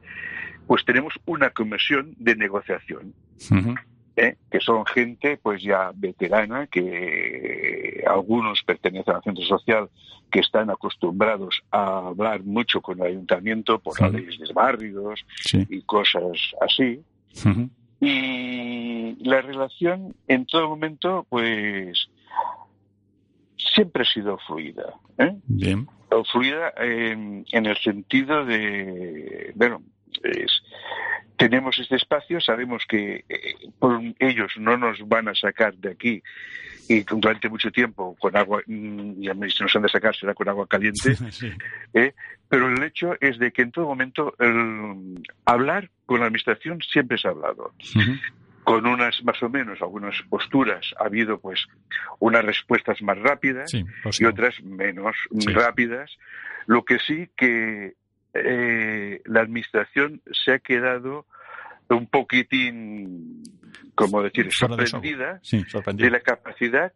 [0.67, 3.15] pues tenemos una comisión de negociación.
[3.51, 3.75] Ujú.
[4.17, 4.37] ¿Eh?
[4.51, 9.89] que son gente pues ya veterana, que algunos pertenecen al centro social,
[10.31, 14.17] que están acostumbrados a hablar mucho con el ayuntamiento por las Sí.
[14.19, 15.67] leyes de barrios Sí.
[15.69, 16.23] y cosas
[16.61, 17.01] así.
[18.01, 22.09] Y la relación en todo momento pues
[23.57, 24.95] siempre ha sido fluida.
[25.19, 25.35] ¿eh?
[25.47, 25.89] Bien.
[26.31, 29.83] fluida en, el sentido de, bueno,
[31.37, 36.23] tenemos este espacio, sabemos que eh, por ellos no nos van a sacar de aquí
[36.89, 40.49] y durante mucho tiempo con agua, mm, y si nos han de sacar será con
[40.49, 41.17] agua caliente,
[41.95, 42.13] ¿eh?
[42.49, 47.19] pero el hecho es de que en todo momento el, hablar con la administración siempre
[47.19, 47.73] se ha hablado.
[48.63, 51.67] Con unas más o menos, algunas posturas, ha habido pues
[52.19, 55.15] unas respuestas más rápidas y otras menos
[55.53, 56.17] rápidas.
[56.67, 57.93] Lo que sí que
[58.35, 61.27] eh, la administración se ha quedado
[61.89, 63.43] un poquitín,
[63.95, 65.41] como decir, sorprendida,
[65.95, 66.93] de la capacidad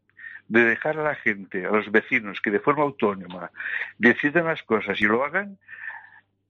[0.48, 3.50] de dejar a la gente, a los vecinos, que de forma autónoma
[3.98, 5.58] decidan las cosas y lo hagan,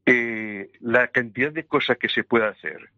[0.07, 2.91] eh, la cantidad de cosas que se puede hacer.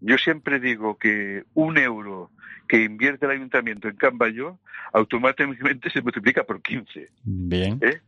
[0.00, 2.30] Yo siempre digo que un euro
[2.68, 4.58] que invierte el ayuntamiento en Cambayo
[4.92, 7.08] automáticamente se multiplica por 15.
[7.22, 7.78] Bien.
[7.82, 8.00] ¿Eh?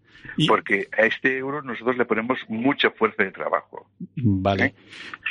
[0.46, 3.88] Porque a este euro nosotros le ponemos mucha fuerza de trabajo.
[4.16, 4.64] Vale.
[4.64, 4.74] ¿Eh?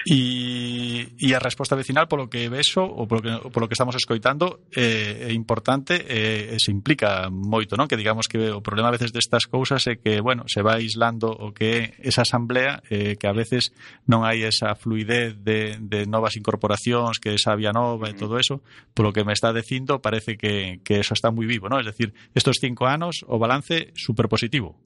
[0.05, 3.67] Y, y, a respuesta vecinal, por lo que eso o por lo que, por lo
[3.67, 7.87] que estamos escoitando, eh, importante, eh, se implica moito, ¿no?
[7.87, 10.79] Que digamos que o problema a veces de estas cousas é que, bueno, se va
[10.79, 13.75] aislando o que esa asamblea eh, que a veces
[14.07, 18.63] non hai esa fluidez de, de novas incorporacións, que esa vía nova e todo eso,
[18.95, 21.79] por lo que me está dicindo parece que, que eso está muy vivo, ¿no?
[21.79, 24.76] Es decir, estos cinco años o balance súper positivo.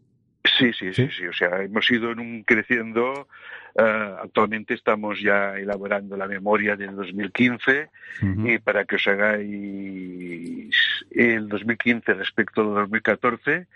[0.44, 3.28] Sí, sí, sí, sí, O sea, hemos ido en un creciendo.
[3.74, 7.90] Uh, actualmente estamos ya elaborando la memoria del 2015
[8.22, 8.56] uh -huh.
[8.56, 10.76] y para que os hagáis
[11.12, 13.68] el 2015 respecto al 2014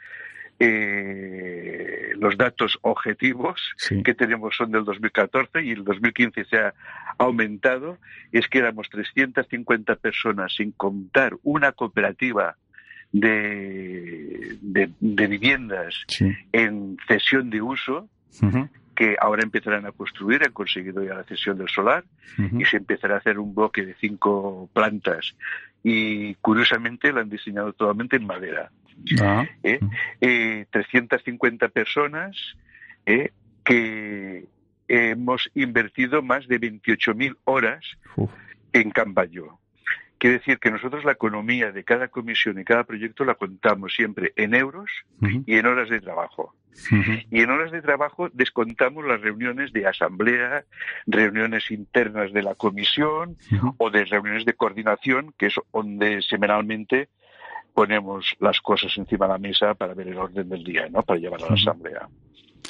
[0.57, 4.01] eh, los datos objetivos sí.
[4.03, 6.73] que tenemos son del 2014 y el 2015 se ha
[7.17, 7.97] aumentado.
[8.31, 12.55] Es que éramos 350 personas sin contar una cooperativa
[13.11, 16.31] de, de, de viviendas sí.
[16.51, 18.09] en cesión de uso.
[18.41, 22.05] Uh -huh que ahora empezarán a construir, han conseguido ya la cesión del solar
[22.37, 22.61] uh -huh.
[22.61, 25.35] y se empezará a hacer un bloque de cinco plantas
[25.83, 28.71] y curiosamente lo han diseñado totalmente en madera.
[29.61, 29.79] ¿Eh?
[30.21, 32.35] Eh, 350 personas
[33.05, 33.31] eh,
[33.63, 34.45] que
[34.87, 37.85] hemos invertido más de 28.000 horas
[38.73, 39.59] en Cambayo.
[40.25, 44.33] Quiere decir que nosotros la economía de cada comisión y cada proyecto la contamos siempre
[44.35, 44.89] en euros
[45.21, 45.43] uh -huh.
[45.45, 46.55] y en horas de trabajo.
[46.91, 47.27] Uh -huh.
[47.29, 50.65] Y en horas de trabajo descontamos las reuniones de asamblea,
[51.05, 53.75] reuniones internas de la comisión uh -huh.
[53.77, 57.09] o de reuniones de coordinación, que es donde semanalmente
[57.75, 61.03] ponemos las cosas encima de la mesa para ver el orden del día, ¿no?
[61.03, 62.09] Para llevar a la asamblea.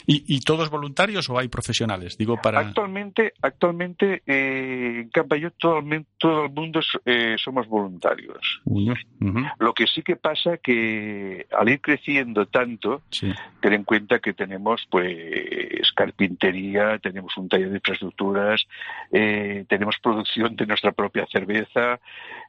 [0.08, 2.18] ¿Y, ¿Y, todos voluntarios o hay profesionales?
[2.18, 2.60] Digo para.
[2.60, 5.82] Actualmente, actualmente eh, en Campayo todo,
[6.20, 8.62] todo el mundo eh, somos voluntarios.
[8.66, 9.52] Uh -huh.
[9.60, 13.32] Lo que sí que pasa que al ir creciendo tanto, sí.
[13.62, 18.68] ten en cuenta que tenemos pues carpintería, tenemos un taller de infraestructuras,
[19.12, 22.00] eh, tenemos producción de nuestra propia cerveza,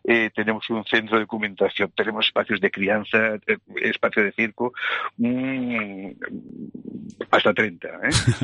[0.04, 4.72] eh, tenemos un centro de documentación, tenemos espacios de crianza, eh, espacio de circo.
[5.16, 6.10] Mmm,
[7.36, 7.88] hasta 30.
[7.88, 7.90] ¿eh?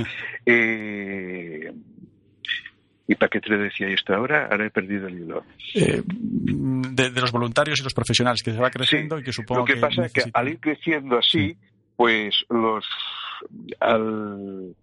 [0.46, 1.72] eh,
[3.08, 4.48] ¿Y para qué te lo decía esto ahora?
[4.50, 5.44] Ahora he perdido el hilo.
[5.74, 9.32] Eh, de, de, los voluntarios y los profesionales, que se va creciendo sí, y que
[9.32, 11.56] supongo Lo que, que pasa es que al ir creciendo así, sí.
[11.96, 12.86] pues los
[13.80, 14.74] al,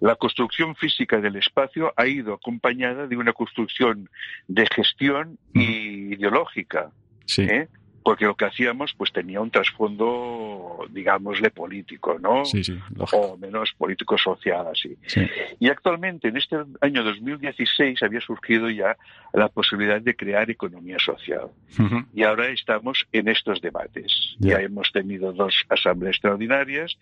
[0.00, 4.08] la construcción física del espacio ha ido acompañada de una construcción
[4.48, 6.90] de gestión y ideológica.
[7.26, 7.42] Sí.
[7.42, 7.68] ¿eh?
[8.04, 12.44] Porque lo que hacíamos pues tenía un trasfondo, digámosle, político, ¿no?
[12.44, 12.78] Sí, sí,
[13.12, 14.94] o menos político-social, así.
[15.06, 15.22] Sí.
[15.58, 18.96] Y actualmente, en este año 2016, había surgido ya
[19.32, 21.48] la posibilidad de crear economía social.
[21.78, 22.06] Uh -huh.
[22.12, 24.36] Y ahora estamos en estos debates.
[24.38, 24.58] Yeah.
[24.58, 26.98] Ya hemos tenido dos asambleas extraordinarias,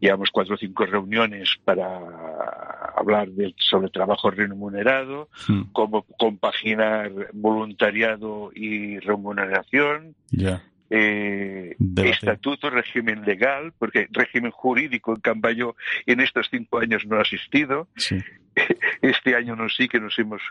[0.00, 1.84] llevamos cuatro o cinco reuniones para
[2.96, 5.72] hablar de, sobre trabajo remunerado, uh -huh.
[5.72, 10.14] cómo compaginar voluntariado y remuneración.
[10.32, 10.62] Yeah.
[10.94, 17.22] Eh, estatuto, régimen legal, porque régimen jurídico en Cambayo en estos cinco años no ha
[17.22, 17.88] existido.
[17.96, 18.18] Sí.
[19.00, 20.42] Este año no sí que nos hemos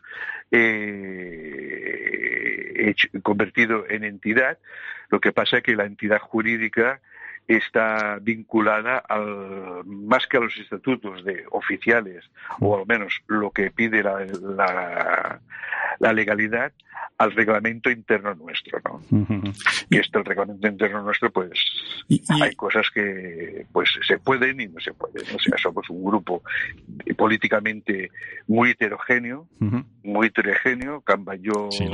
[0.50, 1.28] eh,
[2.76, 4.58] hecho, convertido en entidad.
[5.12, 7.00] Lo que pasa es que la entidad jurídica
[7.48, 13.72] está vinculada al, más que a los estatutos de oficiales, o al menos lo que
[13.72, 15.42] pide la, la,
[16.00, 16.72] la legalidad,
[17.18, 19.02] al reglamento interno nuestro, ¿no?
[19.12, 19.86] Uh -huh.
[19.90, 21.52] Y este el reglamento interno nuestro, pues
[22.08, 22.42] ¿Y, y...
[22.42, 25.24] hay cosas que pues se pueden y no se pueden.
[25.36, 26.42] O sea, somos un grupo
[27.18, 28.10] políticamente
[28.48, 29.86] muy heterogéneo, uh -huh.
[30.04, 31.02] muy heterogéneo.
[31.02, 31.86] Cambayó sí,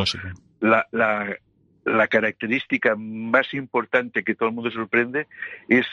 [0.62, 1.36] la, la,
[1.88, 5.28] la característica más importante que todo el mundo sorprende
[5.70, 5.86] es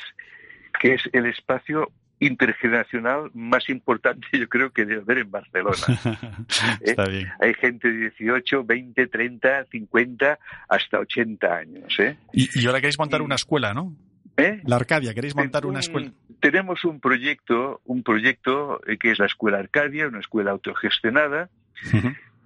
[0.80, 5.76] que es el espacio intergeneracional más importante yo creo que debe haber en Barcelona.
[6.80, 7.28] Está bien.
[7.40, 11.98] Hay gente de 18, 20, 30, 50, hasta 80 años.
[11.98, 12.16] ¿eh?
[12.32, 13.94] Y, y ahora queréis montar una escuela, ¿no?
[14.36, 14.60] ¿Eh?
[14.64, 16.12] La Arcadia, queréis montar una Un- escuela.
[16.40, 21.48] Tenemos un proyecto, un proyecto eh, que es la Escuela Arcadia, una escuela autogestionada.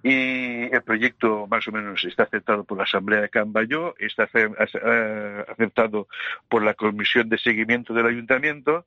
[0.03, 5.45] Y el proyecto más o menos está aceptado por la Asamblea de Cambayó, está eh,
[5.47, 6.07] aceptado
[6.47, 8.85] por la Comisión de Seguimiento del Ayuntamiento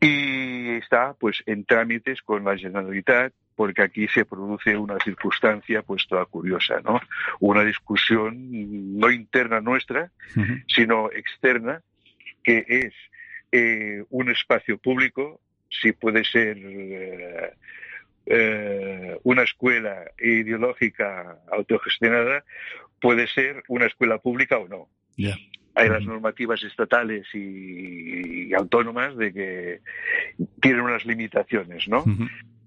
[0.00, 6.06] y está pues en trámites con la Generalitat porque aquí se produce una circunstancia pues
[6.08, 7.00] toda curiosa, ¿no?
[7.40, 10.10] Una discusión no interna nuestra,
[10.66, 11.80] sino externa,
[12.42, 12.94] que es
[13.52, 17.52] eh, un espacio público, si puede ser eh,
[18.26, 22.44] eh, una escuela ideológica autogestionada,
[23.00, 24.88] puede ser una escuela pública o no.
[25.16, 25.36] Ya.
[25.74, 29.80] Hay las normativas estatales y, y autónomas de que
[30.60, 32.04] tienen unas limitaciones, ¿no?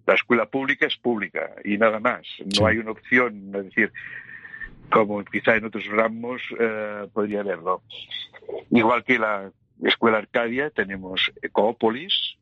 [0.07, 2.25] La escuela pública es pública y nada más.
[2.39, 2.63] No Sí.
[2.65, 3.91] hay una opción, es decir,
[4.91, 7.83] como quizá en otros ramos eh, podría haberlo.
[8.71, 9.51] Igual que la
[9.83, 12.37] escuela Arcadia, tenemos Ecópolis,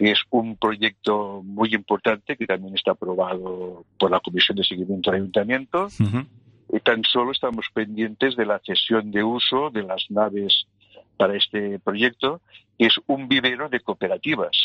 [0.00, 5.10] que es un proyecto muy importante que también está aprobado por la Comisión de Seguimiento
[5.10, 5.88] del Ayuntamiento.
[6.72, 10.66] Y tan solo estamos pendientes de la cesión de uso de las naves
[11.18, 12.40] para este proyecto,
[12.78, 14.56] que es un vivero de cooperativas.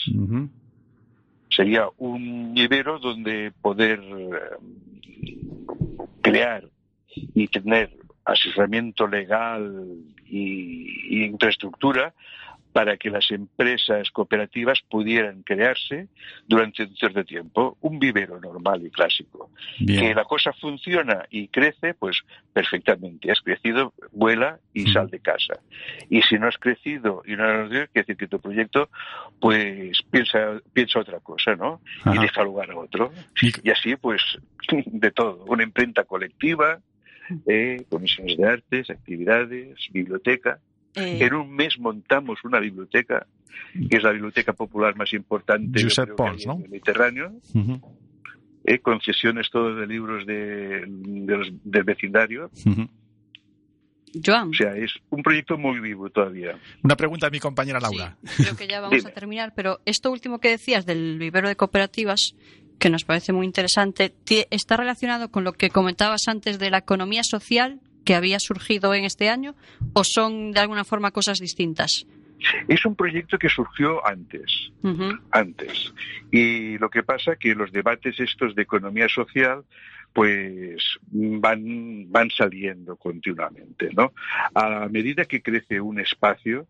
[1.49, 4.29] Sería un vivero donde poder eh,
[6.21, 6.63] crear
[7.13, 7.91] y tener
[8.23, 12.13] asesoramiento legal y, y infraestructura
[12.75, 16.09] para que las empresas cooperativas pudieran crearse
[16.45, 19.49] durante un cierto tiempo, un vivero normal y clásico.
[20.01, 22.17] Que la cosa funciona y crece, pues
[22.51, 23.31] perfectamente.
[23.31, 25.53] Has crecido, vuela y sal de casa.
[26.09, 28.89] Y si no has crecido y no has quiere decir que tu proyecto,
[29.39, 31.79] pues piensa, piensa otra cosa, ¿no?
[32.13, 33.13] Y deja lugar a otro.
[33.41, 34.21] Y- Y así, pues,
[34.85, 35.45] de todo.
[35.45, 36.81] Una imprenta colectiva,
[37.47, 40.59] eh, comisiones de artes, actividades, biblioteca.
[40.95, 43.25] Eh, En un mes montamos una biblioteca,
[43.89, 46.53] que es la biblioteca popular más importante Josep Pons, ¿no?
[46.55, 47.81] en el Mediterráneo Ujú.
[48.65, 52.49] eh, concesiones todas de libros de, de los- del vecindario.
[54.25, 56.57] Joan, O sea, es un proyecto muy vivo todavía.
[56.83, 58.15] Una pregunta a mi compañera Laura.
[58.23, 59.09] sí, creo que ya vamos Dime.
[59.09, 62.33] a terminar, pero esto último que decías del vivero de cooperativas,
[62.79, 64.13] que nos parece muy interesante,
[64.51, 69.03] está relacionado con lo que comentabas antes de la economía social que había surgido en
[69.03, 69.55] este año,
[69.93, 72.05] o son de alguna forma cosas distintas.
[72.67, 74.71] Es un proyecto que surgió antes,
[75.31, 75.93] antes.
[76.31, 79.63] Y lo que pasa que los debates estos de economía social
[80.13, 80.81] pues
[81.11, 84.13] van, van saliendo continuamente, ¿no?
[84.53, 86.67] A medida que crece un espacio,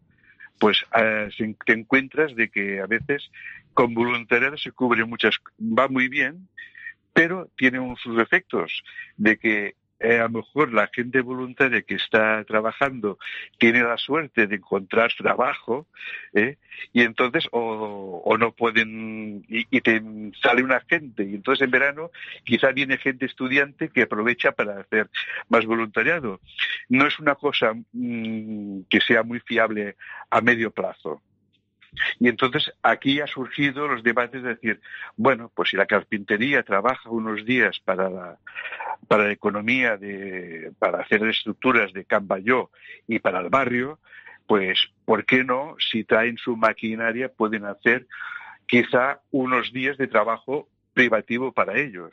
[0.60, 3.30] pues eh, se- te encuentras de que a veces
[3.74, 6.48] con voluntariado se cubre muchas, va muy bien,
[7.14, 8.84] pero tiene sus efectos
[9.18, 13.18] de que eh, a lo mejor la gente voluntaria que está trabajando
[13.58, 15.88] tiene la suerte de encontrar trabajo
[16.34, 16.58] ¿eh?
[16.92, 20.02] y entonces o, no pueden y, y te
[20.42, 22.12] sale una gente y entonces en verano
[22.44, 25.10] quizá viene gente estudiante que aprovecha para hacer
[25.50, 26.42] más voluntariado.
[26.90, 29.96] No es una cosa mm, que sea muy fiable
[30.30, 31.22] a medio plazo.
[32.20, 34.82] Y entonces aquí ha surgido los debates de decir,
[35.16, 38.38] bueno, pues si la carpintería trabaja unos días para la,
[39.08, 42.72] para la economía, de, para hacer estructuras de Cambayó
[43.08, 44.00] y para el barrio,
[44.48, 48.08] pues ¿por qué no, si traen su maquinaria, pueden hacer
[48.68, 52.10] quizá unos días de trabajo privativo para ellos.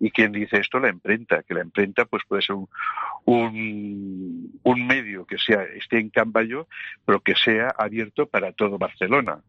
[0.00, 2.68] Y quien dice esto, la imprenta, que la imprenta pues puede ser un,
[4.64, 6.66] un, medio que sea esté en Cambayó,
[7.04, 9.40] pero que sea abierto para todo Barcelona.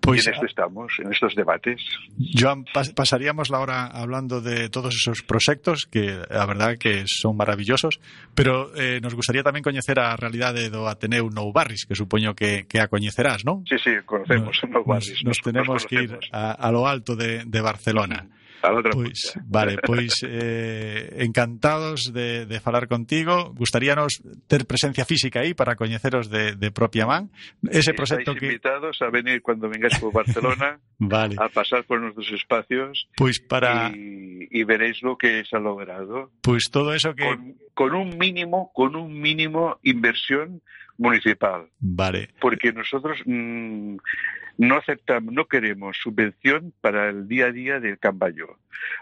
[0.00, 1.80] Pues en esto estamos, en estos debates.
[2.36, 7.36] Joan, pas- pasaríamos la hora hablando de todos esos proyectos que la verdad que son
[7.36, 8.00] maravillosos,
[8.34, 12.66] pero eh, nos gustaría también conocer a realidade do Ateneu Nou Barris, que supoño que,
[12.68, 13.62] que a coñecerás, ¿no?
[13.68, 15.20] Sí, sí, conocemos Nos, los barrios.
[15.24, 18.26] nos tenemos que ir a, a lo alto de, de Barcelona.
[18.60, 19.46] Pois, punta.
[19.48, 23.52] vale, pois eh, encantados de, de falar contigo.
[23.54, 27.30] Gustaríanos ter presencia física aí para coñeceros de, de propia man.
[27.70, 28.46] Ese proxecto que...
[28.46, 33.90] invitados a venir cuando vengáis por Barcelona Vale, a pasar por nuestros espacios pois para...
[33.94, 37.24] y, y veréis lo que se ha logrado Pois todo eso que...
[37.24, 40.62] con, con un mínimo, con un mínimo inversión
[41.00, 43.96] municipal, Vale, porque nosotros mm,
[44.58, 48.58] no aceptamos, no queremos subvención para el día a día del Cambayó.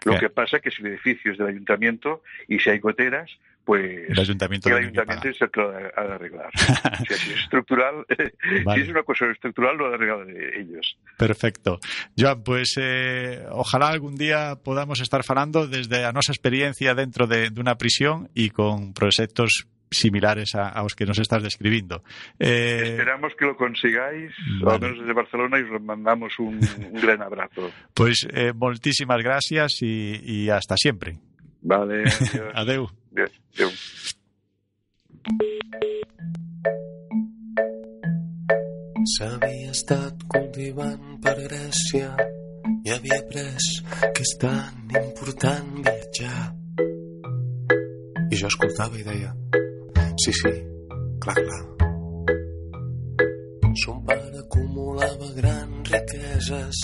[0.06, 0.20] Lo Claro.
[0.20, 3.30] que pasa que si el edificio es del ayuntamiento y si hay goteras,
[3.64, 6.50] pues el ayuntamiento, el ayuntamiento es el que lo ha de arreglar.
[7.06, 8.06] si es estructural,
[8.64, 8.80] vale.
[8.80, 10.96] si es una cosa estructural, lo ha de arreglar ellos.
[11.18, 11.78] Perfecto.
[12.16, 17.50] Joan, pues eh, ojalá algún día podamos estar falando desde a nosa experiencia dentro de,
[17.50, 22.02] de unha prisión e con proxectos similares a, aos que nos estás describindo.
[22.38, 24.74] Eh, Esperamos que lo consigáis, vale.
[24.74, 27.70] ao menos desde Barcelona, e os mandamos un, un gran abrazo.
[27.94, 31.18] Pues, eh, moltísimas gracias e, e hasta sempre.
[31.62, 32.04] Vale,
[32.54, 32.54] adiós.
[32.54, 32.82] Adeu.
[33.56, 33.70] Adeu.
[39.16, 42.10] S'havia estat cultivant per Grècia
[42.84, 43.68] i havia pres
[44.14, 46.40] que és tan important viatjar.
[48.28, 49.32] I jo escoltava i deia
[50.24, 50.52] Sí, sí,
[51.20, 51.64] clar, clar.
[53.84, 56.80] Son pare acumulava grans riqueses.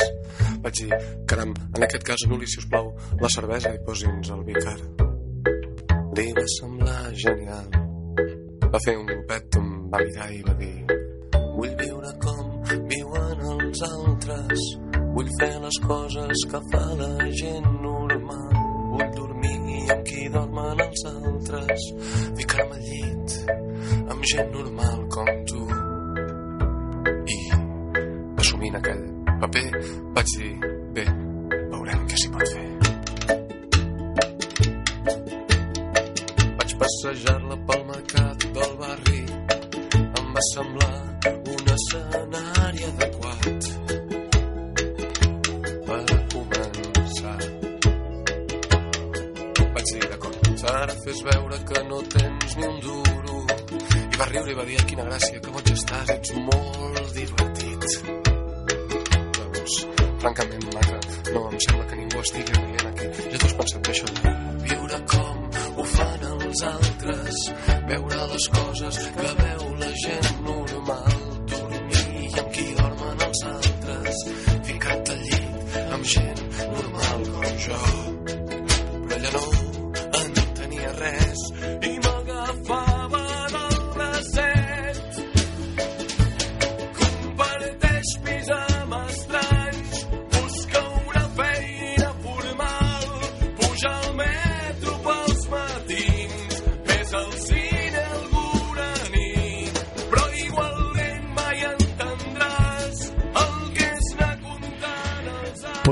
[0.62, 4.44] Vaig dir, caram, en aquest cas anul·li, si us plau, la cervesa i posi'ns el
[4.46, 4.76] vicar.
[6.14, 7.66] Li va semblar genial.
[8.70, 10.76] Va fer un glopet, em va mirar i va dir
[11.54, 12.54] Vull viure com
[12.90, 14.64] viuen els altres.
[15.14, 17.12] Vull fer les coses que fa la
[17.42, 18.58] gent normal.
[18.94, 19.33] Vull dormir
[20.08, 21.88] qui dormen els altres.
[22.40, 23.38] Ficar-me al llit
[24.10, 25.03] amb gent normal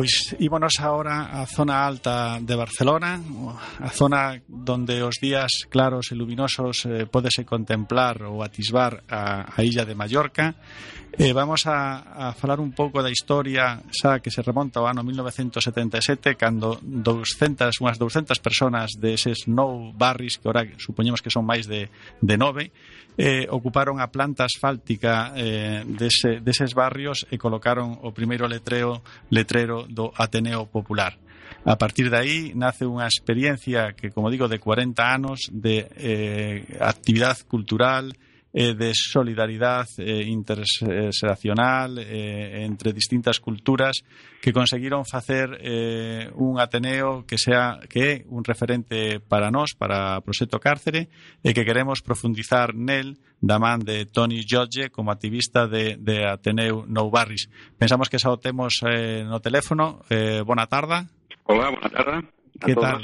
[0.03, 3.23] Pois ímonos ahora a zona alta de Barcelona,
[3.79, 9.59] a zona donde os días claros e luminosos eh, podese contemplar ou atisbar a, a
[9.67, 10.55] illa de Mallorca.
[11.13, 15.05] Eh, vamos a, a falar un pouco da historia xa que se remonta ao ano
[15.05, 21.69] 1977 cando 200, unhas 200 personas deses nou barris que ora supoñemos que son máis
[21.69, 21.93] de,
[22.23, 22.73] de nove
[23.19, 29.85] eh, ocuparon a planta asfáltica eh, dese, deses barrios e colocaron o primeiro letreo letrero
[29.85, 31.22] do Ateneo Popular.
[31.65, 36.67] A partir de aí nace unha experiencia que, como digo, de 40 anos de eh,
[36.83, 38.11] actividade cultural,
[38.53, 44.05] eh, de solidaridade eh, interseccional eh, entre distintas culturas
[44.43, 50.19] que conseguiron facer eh, un Ateneo que sea que é un referente para nós, para
[50.19, 51.09] o proxecto Cárcere,
[51.47, 56.85] e que queremos profundizar nel da man de Tony Giorge como activista de, de Ateneu
[56.87, 57.49] Nou Barris.
[57.79, 60.03] Pensamos que xa o temos eh, no teléfono.
[60.11, 61.07] Eh, bona tarda.
[61.53, 62.19] Hola, bona tarda.
[62.19, 62.91] A Que todos.
[62.91, 63.03] tal?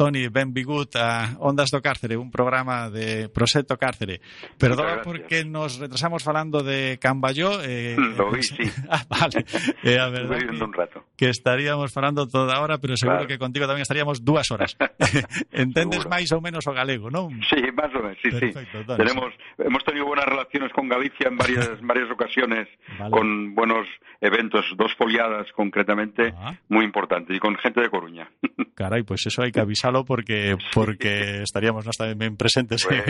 [0.00, 4.22] Toni, benvigut a Ondas do Cárcere, un programa de Proxecto Cárcere.
[4.56, 7.60] Perdona porque nos retrasamos falando de Camballó.
[7.60, 8.64] Eh, Lo vi, sí.
[8.88, 9.44] ah, vale.
[9.84, 11.04] Eh, a viendo un rato.
[11.18, 13.28] que estaríamos falando toda hora, pero seguro Claro.
[13.28, 14.72] que contigo tamén estaríamos dúas horas.
[15.52, 17.36] Entendes máis ou menos o galego, non?
[17.52, 18.84] Sí, más o menos, sí, Perfecto, sí.
[18.88, 23.12] Tony, Tenemos, hemos tenido buenas relaciones con Galicia en varias, varias ocasiones, Vale.
[23.12, 23.84] con buenos
[24.24, 26.56] eventos, dos foliadas concretamente, Ah.
[26.72, 28.32] muy importantes, y con gente de Coruña.
[28.80, 33.04] caray, pues eso hay que avisarlo porque porque estaríamos no también presentes bueno,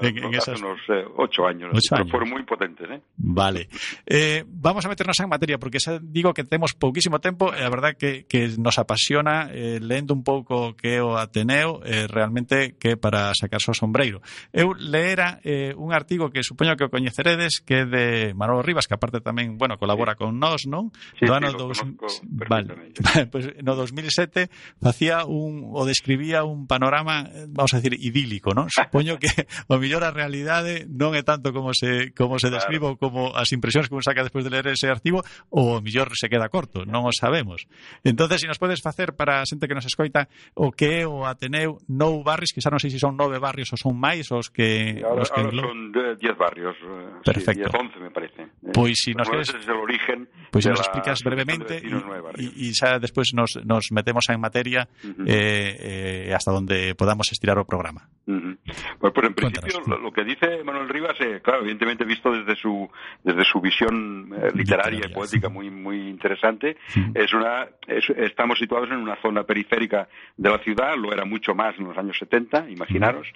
[0.00, 0.60] en, en, en esas...
[0.62, 1.70] unos eh, ocho años.
[1.74, 2.10] Ocho años.
[2.12, 3.00] Fueron muy potentes, ¿eh?
[3.16, 3.68] Vale.
[4.06, 7.52] Eh, vamos a meternos en materia porque digo que tenemos poquísimo tiempo.
[7.52, 12.06] Eh, la verdad que, que nos apasiona eh, leyendo un pouco que o Ateneo eh,
[12.06, 14.22] realmente que para sacarse o sombreiro.
[14.54, 18.06] Eu leera eh, un artigo que supoño que o coñeceredes que é de
[18.38, 20.22] Manolo Rivas, que aparte tamén, bueno, colabora sí.
[20.22, 20.94] con nós, non?
[21.18, 21.82] Sí, do ano sí, dos...
[21.82, 22.94] Conozco, vale.
[23.32, 24.46] pues, no 2007
[24.78, 28.68] facía un o describía un panorama, eh, vamos a decir, idílico, non?
[28.68, 29.30] Supoño que
[29.72, 33.00] o mellor a realidade non é tanto como se como se describo claro.
[33.00, 36.28] como as impresións que un saca despois de ler ese artigo ou o mellor se
[36.28, 37.64] queda corto, non o sabemos.
[38.04, 41.24] Entonces, se nos podes facer para a xente que nos escoita o que é o
[41.24, 44.52] Ateneu nou barrios, que xa non sei se son nove barrios ou son máis os
[44.52, 46.76] que ahora, os que ahora son 10 barrios.
[46.82, 47.70] Eh, Perfecto.
[47.70, 48.42] Sí, 11 me parece.
[48.42, 48.74] Eh.
[48.74, 53.32] Pois si nos queres es el origen Pois si nos explicas brevemente e xa despois
[53.32, 55.28] nos nos metemos en materia uh -huh.
[55.28, 58.08] eh, eh, hasta donde podamos estirar o programa.
[58.26, 58.56] Uh -huh.
[58.98, 62.56] pues, pues en principio lo, lo, que dice Manuel Rivas, eh, claro, evidentemente visto desde
[62.56, 62.88] su
[63.22, 65.54] desde su visión eh, literaria, y poética sí.
[65.54, 66.76] muy muy interesante,
[67.14, 71.54] es una es, estamos situados en una zona periférica de la ciudad, lo era mucho
[71.54, 73.28] más en los años 70, imaginaros,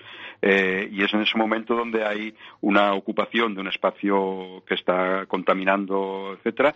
[0.42, 5.26] eh, y es en ese momento donde hay una ocupación de un espacio que está
[5.26, 6.74] contaminando, etcétera.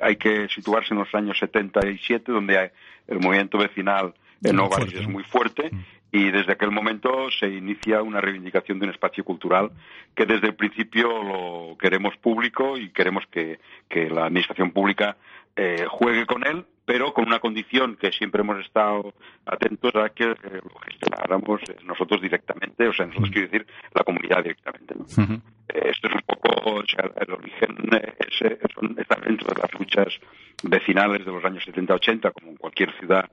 [0.00, 2.68] Hay que situarse en los años 77, donde hay,
[3.08, 5.84] el movimiento vecinal en Ovaris es muy fuerte mm.
[6.12, 9.70] y desde aquel momento se inicia una reivindicación de un espacio cultural
[10.14, 13.58] que desde el principio lo queremos público y queremos que,
[13.88, 15.16] que la administración pública
[15.60, 19.12] eh, juegue con él, pero con una condición que siempre hemos estado
[19.44, 24.44] atentos a que eh, lo gestionáramos nosotros directamente, o sea, nosotros quiero decir la comunidad
[24.44, 24.94] directamente.
[24.94, 25.02] ¿no?
[25.02, 25.40] Uh -huh.
[25.70, 30.20] eh, esto es un poco, o sea, el origen es, está dentro de las luchas
[30.62, 33.28] vecinales de los años 70-80, como en cualquier ciudad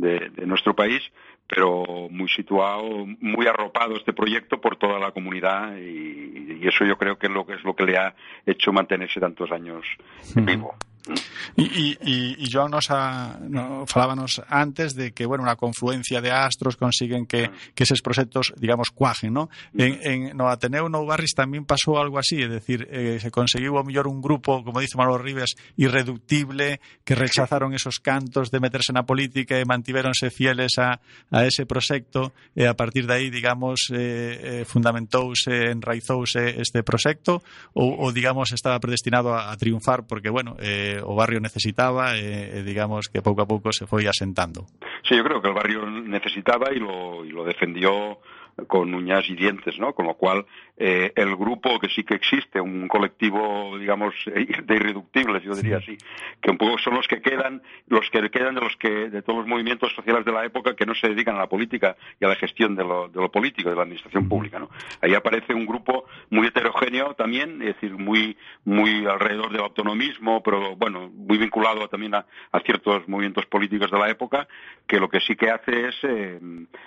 [0.00, 1.02] de, de nuestro país,
[1.46, 6.96] pero muy situado, muy arropado este proyecto por toda la comunidad y, y, eso yo
[6.96, 8.14] creo que es lo que es lo que le ha
[8.46, 9.84] hecho mantenerse tantos años
[10.36, 10.74] vivo.
[11.56, 16.76] E, e Joan nos a, no, falábanos antes de que, bueno, unha confluencia de astros
[16.76, 19.48] consiguen que, que eses proxectos, digamos, cuajen, ¿no?
[19.74, 23.74] En, en, no Ateneo Nou Barris tamén pasou algo así, é dicir, eh, se conseguiu
[23.82, 29.08] mellor un grupo, como dice Manolo Ribes, irreductible, que rechazaron esos cantos de meterse na
[29.08, 31.00] política e mantiveronse fieles a,
[31.32, 37.42] a ese proxecto e a partir de aí, digamos, eh, eh, fundamentouse, enraizouse este proxecto
[37.74, 42.58] ou, ou digamos, estaba predestinado a, a triunfar porque, bueno, eh, o barrio necesitaba e,
[42.58, 44.66] e digamos que pouco a pouco se foi asentando.
[45.06, 48.18] Sí, eu creo que o barrio necesitaba e lo, y lo defendió
[48.66, 49.94] con uñas y dientes, ¿no?
[49.94, 50.46] Con lo cual,
[50.76, 55.96] eh, el grupo que sí que existe, un colectivo, digamos, de irreductibles, yo diría así,
[56.40, 59.40] que un poco son los que quedan, los que quedan de los que, de todos
[59.40, 62.28] los movimientos sociales de la época que no se dedican a la política y a
[62.28, 64.70] la gestión de lo, de lo político, de la administración pública, ¿no?
[65.00, 70.76] Ahí aparece un grupo muy heterogéneo también, es decir, muy, muy alrededor del autonomismo, pero
[70.76, 74.48] bueno, muy vinculado también a, a ciertos movimientos políticos de la época,
[74.86, 76.40] que lo que sí que hace es eh,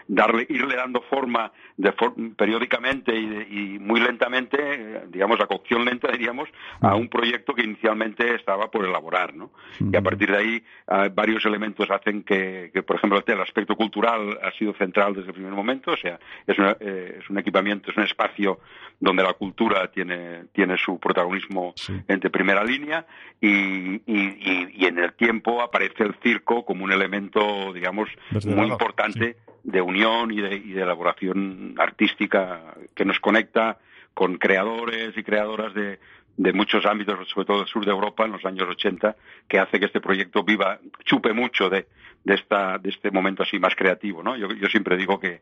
[0.07, 1.93] darle, irle dando forma de
[2.36, 6.49] periódicamente y, de, y, muy lentamente, digamos, a cocción lenta, diríamos,
[6.82, 9.51] a un proyecto que inicialmente estaba por elaborar, ¿no?
[9.80, 13.76] Y a partir de ahí, uh, varios elementos hacen que, que, por ejemplo, el aspecto
[13.76, 17.38] cultural ha sido central desde el primer momento, o sea, es, una, eh, es un
[17.38, 18.60] equipamiento, es un espacio
[18.99, 21.93] donde la cultura tiene, tiene su protagonismo sí.
[22.08, 23.06] entre primera línea
[23.41, 28.10] y, y, y, en el tiempo aparece el circo como un elemento, digamos,
[28.45, 29.51] muy importante sí.
[29.64, 31.43] de unión y de, y de elaboración
[31.78, 33.78] artística que nos conecta
[34.14, 36.00] con creadores y creadoras de,
[36.38, 39.16] de muchos ámbitos, sobre todo del sur de Europa, en los años 80,
[39.48, 41.88] que hace que este proyecto viva, chupe mucho de,
[42.24, 44.24] de, esta, de este momento así más creativo.
[44.24, 44.36] ¿no?
[44.38, 45.41] Yo, yo siempre digo que,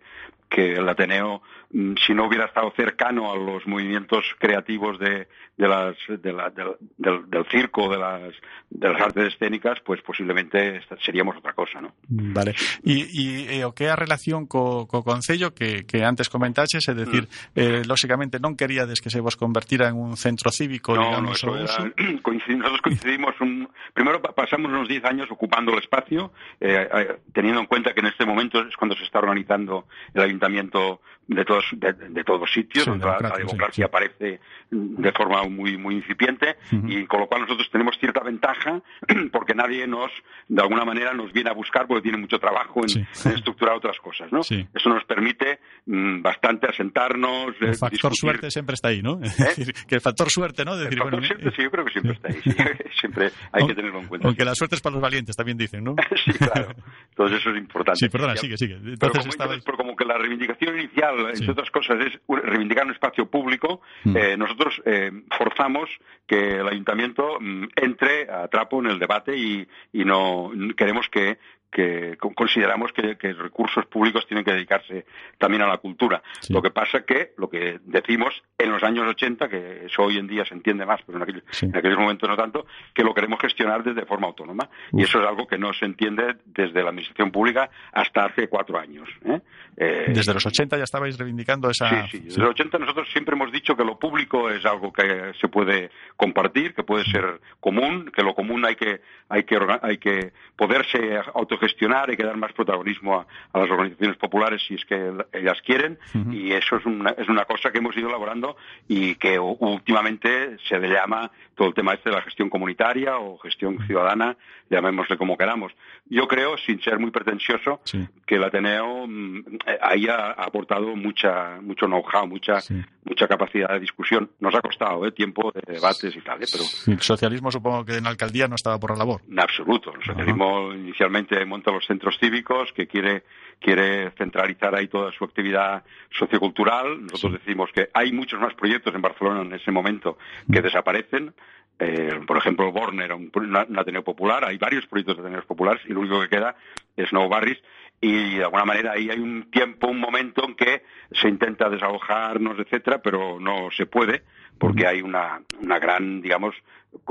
[0.49, 5.27] que el Ateneo, mm, si no hubiera estado cercano a los movimientos creativos de,
[5.57, 8.33] de las, de la, de, del, del, circo, de las,
[8.69, 11.81] de las artes escénicas, pues posiblemente seríamos otra cosa.
[11.81, 11.93] ¿no?
[12.07, 12.55] Vale.
[12.83, 16.87] E, e, e o que é a relación co, co Concello que, que antes comentaches,
[16.89, 17.55] é decir, mm.
[17.55, 21.55] eh, lóxicamente non queríades que se vos convertira en un centro cívico, no, digamos, no,
[21.61, 21.93] eso, era,
[22.25, 27.61] coincidimos, nosotros coincidimos un, primero pasamos unos 10 años ocupando el espacio, eh, eh, teniendo
[27.61, 31.65] en cuenta que en este momento es cuando se está organizando el ayuntamiento de todos
[31.73, 34.39] de, de todos sitios, sí, donde la, la, democracia sí, aparece
[34.71, 37.03] de forma muy muy incipiente uh -huh.
[37.03, 38.81] y con lo cual nosotros tenemos cierta ventaja
[39.31, 40.11] porque nadie nos
[40.47, 43.97] de alguna manera nos viene a buscar porque tiene mucho trabajo en, en estructurar otras
[43.99, 44.41] cosas, ¿no?
[44.41, 47.55] Eso nos permite mm, bastante asentarnos.
[47.59, 48.17] El factor discutir.
[48.17, 49.19] suerte siempre está ahí, ¿no?
[49.21, 49.27] ¿Eh?
[49.27, 50.75] Es decir, que el factor suerte, ¿no?
[50.75, 52.41] De decir, el factor bueno, suerte, eh, sí, yo creo que siempre está ahí.
[52.99, 54.27] siempre hay que tenerlo en cuenta.
[54.27, 55.95] Aunque la suerte es para los valientes, también dicen, ¿no?
[56.25, 56.73] sí, claro.
[57.09, 57.99] Entonces eso es importante.
[57.99, 58.75] Sí, perdona, sigue, sigue.
[58.75, 59.55] Entonces pero, como, estaba...
[59.65, 64.17] pero como que la reivindicación inicial, entre otras cosas, es reivindicar un espacio público, mm.
[64.17, 65.89] eh, nosotros eh, forzamos
[66.27, 71.37] que el ayuntamiento mm, entre a trapo en el debate y, y no queremos que
[71.71, 75.05] que consideramos que, que, recursos públicos tienen que dedicarse
[75.37, 76.21] también a la cultura.
[76.49, 80.27] Lo que pasa que lo que decimos en los años 80, que eso hoy en
[80.27, 83.39] día se entiende más, pero en, aquel, en aquellos momentos no tanto, que lo queremos
[83.39, 84.69] gestionar desde forma autónoma.
[84.91, 88.77] Y eso es algo que no se entiende desde la administración pública hasta hace cuatro
[88.77, 89.09] años.
[89.25, 89.39] ¿eh?
[89.77, 92.07] Eh, desde los 80 ya estabais reivindicando esa.
[92.07, 92.19] Sí, sí.
[92.25, 95.89] Desde los 80 nosotros siempre hemos dicho que lo público es algo que se puede
[96.17, 101.21] compartir, que puede ser común, que lo común hay que, hay que, hay que poderse
[101.61, 105.99] autogestionar, hay que dar más protagonismo a, las organizaciones populares si es que ellas quieren,
[106.31, 108.55] y eso es una, es una cosa que hemos ido elaborando
[108.87, 113.37] y que últimamente se le llama todo el tema este de la gestión comunitaria o
[113.37, 114.35] gestión ciudadana,
[114.69, 115.71] llamémosle como queramos.
[116.09, 117.81] Yo creo, sin ser muy pretencioso,
[118.25, 122.59] que el Ateneo mm, ahí ha, aportado mucha, mucho know-how, mucha,
[123.03, 124.31] mucha capacidad de discusión.
[124.39, 125.11] Nos ha costado ¿eh?
[125.11, 126.47] tiempo de debates y tal, ¿eh?
[126.51, 126.63] pero...
[126.87, 129.21] El socialismo supongo que en la alcaldía no estaba por la labor.
[129.29, 129.93] En absoluto.
[129.93, 133.23] El socialismo inicialmente monta los centros cívicos, que quiere,
[133.59, 137.05] quiere centralizar ahí toda su actividad sociocultural.
[137.05, 140.17] Nosotros decimos que hay muchos más proyectos en Barcelona en ese momento
[140.51, 141.33] que desaparecen.
[141.77, 145.93] Eh, por ejemplo, Borner, un, un, Ateneo Popular, hay varios proyectos de Ateneos Populares y
[145.93, 146.55] lo único que queda
[146.95, 147.57] es Nou Barris
[148.01, 152.57] y de alguna manera ahí hay un tiempo, un momento en que se intenta desalojarnos,
[152.59, 154.23] etcétera, pero no se puede
[154.57, 156.55] porque hay una, una gran, digamos,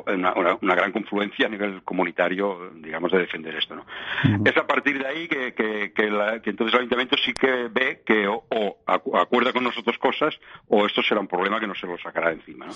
[0.07, 3.85] una, una, gran confluencia a nivel comunitario, digamos, de defender esto, ¿no?
[4.45, 8.29] Es a partir de ahí que, que, que, entonces el ayuntamiento sí que ve que
[8.29, 8.45] o,
[8.87, 10.39] acuerda con nosotros cosas
[10.69, 12.73] o esto será un problema que no se lo sacará encima, ¿no?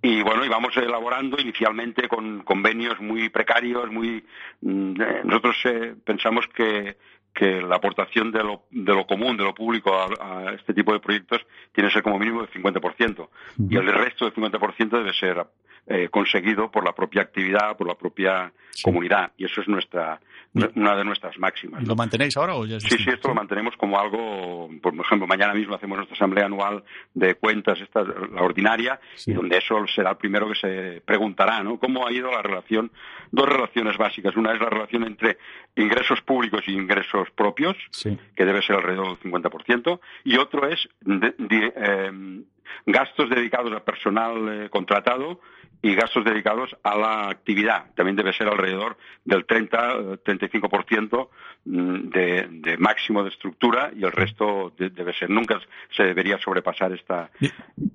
[0.00, 4.24] Y bueno, y vamos elaborando inicialmente con convenios muy precarios, muy...
[4.60, 6.96] Mm, eh, nosotros eh, pensamos que
[7.38, 10.98] que la aportación de lo, de lo común, de lo público a, este tipo de
[10.98, 11.40] proyectos
[11.72, 13.28] tiene que ser como mínimo del 50%.
[13.70, 15.46] Y el resto del 50% debe ser
[15.86, 19.30] eh, conseguido por la propia actividad, por la propia comunidad.
[19.36, 20.18] Y eso es nuestra
[20.52, 21.86] una de nuestras máximas.
[21.86, 25.54] ¿Lo mantenéis ahora o ya Sí, sí, esto lo mantenemos como algo, por ejemplo, mañana
[25.54, 26.82] mismo hacemos nuestra asamblea anual
[27.14, 31.78] de cuentas, esta, la ordinaria, y donde eso será el primero que se preguntará, ¿no?
[31.78, 32.90] ¿Cómo ha ido la relación?
[33.30, 34.36] Dos relaciones básicas.
[34.36, 35.38] Una es la relación entre
[35.76, 42.42] ingresos públicos y ingresos propios, que debe ser alrededor del 50%, y otro es eh,
[42.86, 45.40] gastos dedicados a personal eh, contratado
[45.80, 47.86] y gastos dedicados a la actividad.
[47.94, 51.28] También debe ser alrededor del 30-35%
[51.64, 55.30] mm, de, de máximo de estructura y el resto debe ser.
[55.30, 55.60] Nunca
[55.96, 57.30] se debería sobrepasar esta.
[57.40, 57.46] Y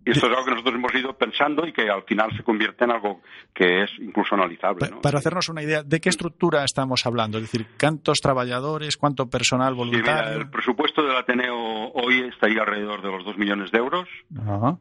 [0.05, 2.91] esto es algo que nosotros hemos ido pensando y que al final se convierte en
[2.91, 3.21] algo
[3.53, 4.89] que es incluso analizable.
[5.01, 7.38] Para hacernos una idea, ¿de qué estructura estamos hablando?
[7.38, 10.41] Es decir, ¿cuántos trabajadores, cuánto personal voluntario?
[10.41, 14.07] el presupuesto del Ateneo hoy estaría alrededor de los 2 millones de euros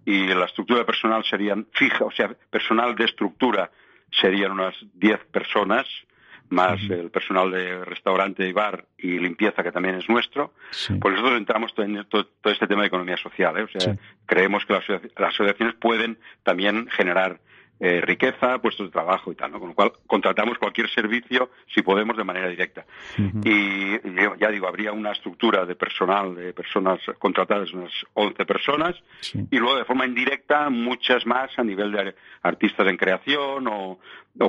[0.05, 3.71] y la estructura de personal serían fija, o sea, personal de estructura
[4.11, 5.87] serían unas 10 personas,
[6.49, 10.53] más el personal de restaurante y bar y limpieza, que también es nuestro.
[11.01, 13.57] Pues nosotros entramos en todo, este tema de economía social.
[13.57, 13.63] ¿eh?
[13.63, 14.85] O sea, creemos que las,
[15.17, 17.41] asociaciones pueden también generar
[17.85, 19.59] eh, riqueza, puestos de trabajo y tal, ¿no?
[19.59, 22.87] Con lo cual contratamos cualquier servicio, si podemos, de manera directa.
[23.45, 23.99] Y
[24.39, 28.95] ya digo, habría una estructura de personal, de personas contratadas, unas 11 personas,
[29.51, 33.99] y luego de forma indirecta muchas más a nivel de artistas en creación o,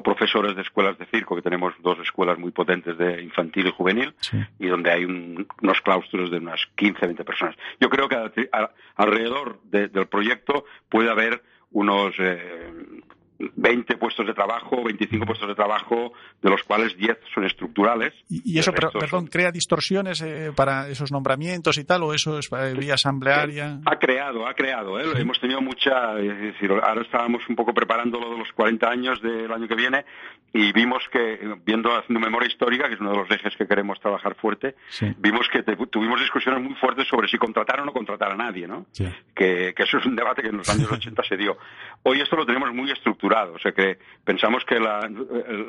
[0.04, 4.14] profesores de escuelas de circo, que tenemos dos escuelas muy potentes de infantil y juvenil,
[4.60, 7.56] y donde hay unos claustros de unas 15, 20 personas.
[7.80, 8.48] Yo creo que
[8.96, 13.02] alrededor del proyecto puede haber unos eh,
[13.40, 18.14] 20 puestos de trabajo, 25 puestos de trabajo, de los cuales 10 son estructurales.
[18.30, 22.74] ¿Y, eso, perdón, crea distorsiones eh, para esos nombramientos y tal, o eso es eh,
[22.78, 23.80] vía asamblearia?
[23.86, 25.00] Ha creado, ha creado.
[25.00, 25.06] ¿eh?
[25.18, 26.20] Hemos tenido mucha.
[26.20, 29.76] Es decir, ahora estábamos un poco preparando lo de los 40 años del año que
[29.76, 30.06] viene
[30.54, 34.00] y vimos que, viendo haciendo memoria histórica, que es uno de los ejes que queremos
[34.00, 34.76] trabajar fuerte,
[35.18, 38.86] vimos que tuvimos discusiones muy fuertes sobre si contratar o no contratar a nadie, ¿no?
[39.34, 41.58] Que, que eso es un debate que en los años 80 se dio.
[42.04, 45.10] Hoy esto lo tenemos muy estructurado o sea que pensamos que la,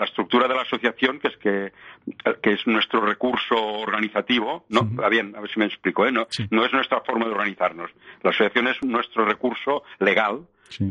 [0.05, 1.73] estructura de la asociación, que es que,
[2.43, 6.13] es nuestro recurso organizativo, no, bien, a ver si me explico, ¿eh?
[6.13, 7.91] no, no es nuestra forma de organizarnos.
[8.23, 10.47] La asociación es nuestro recurso legal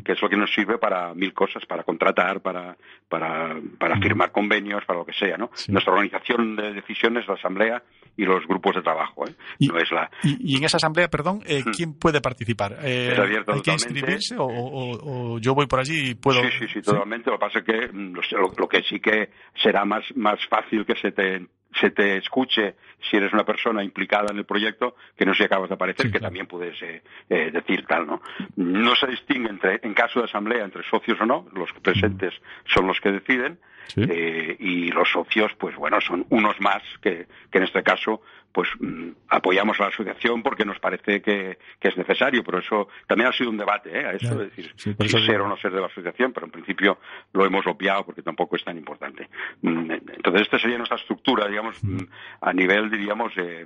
[0.05, 2.77] que es lo que nos sirve para mil cosas, para contratar, para,
[3.09, 5.49] para, para firmar convenios, para lo que sea, ¿no?
[5.67, 7.83] Nuestra organización de decisiones, la asamblea
[8.15, 9.33] y los grupos de trabajo, ¿eh?
[9.59, 10.09] Y, no es la...
[10.23, 12.77] y, en esa asamblea, perdón, eh, ¿quién puede participar?
[12.83, 16.41] Eh, ¿Hay que inscribirse o, yo voy por allí y puedo...?
[16.43, 17.29] Sí, sí, sí, totalmente.
[17.29, 18.15] Lo que pasa es que mm,
[18.57, 19.29] lo, que sí que
[19.61, 21.47] será más, más fácil que se te
[21.79, 22.75] se te escuche
[23.09, 26.19] si eres una persona implicada en el proyecto que no se acabas de aparecer, que
[26.19, 28.21] también puedes eh, eh, decir tal, ¿no?
[28.55, 32.33] No se distingue entre, en caso de asamblea entre socios o no, los presentes
[32.65, 33.59] son los que deciden,
[33.95, 38.21] Eh, y los socios, pues bueno, son unos más que, que en este caso
[38.53, 42.87] pues mm, apoyamos a la asociación porque nos parece que, que es necesario, pero eso
[43.07, 44.05] también ha sido un debate, ¿eh?
[44.05, 46.51] A eso, es decir, sí, si ser o no ser de la asociación, pero en
[46.51, 46.99] principio
[47.33, 49.27] lo hemos obviado porque tampoco es tan importante.
[49.61, 51.97] Mm, Entonces, esta sería nuestra estructura, digamos, mm,
[52.41, 53.65] a nivel, diríamos, eh,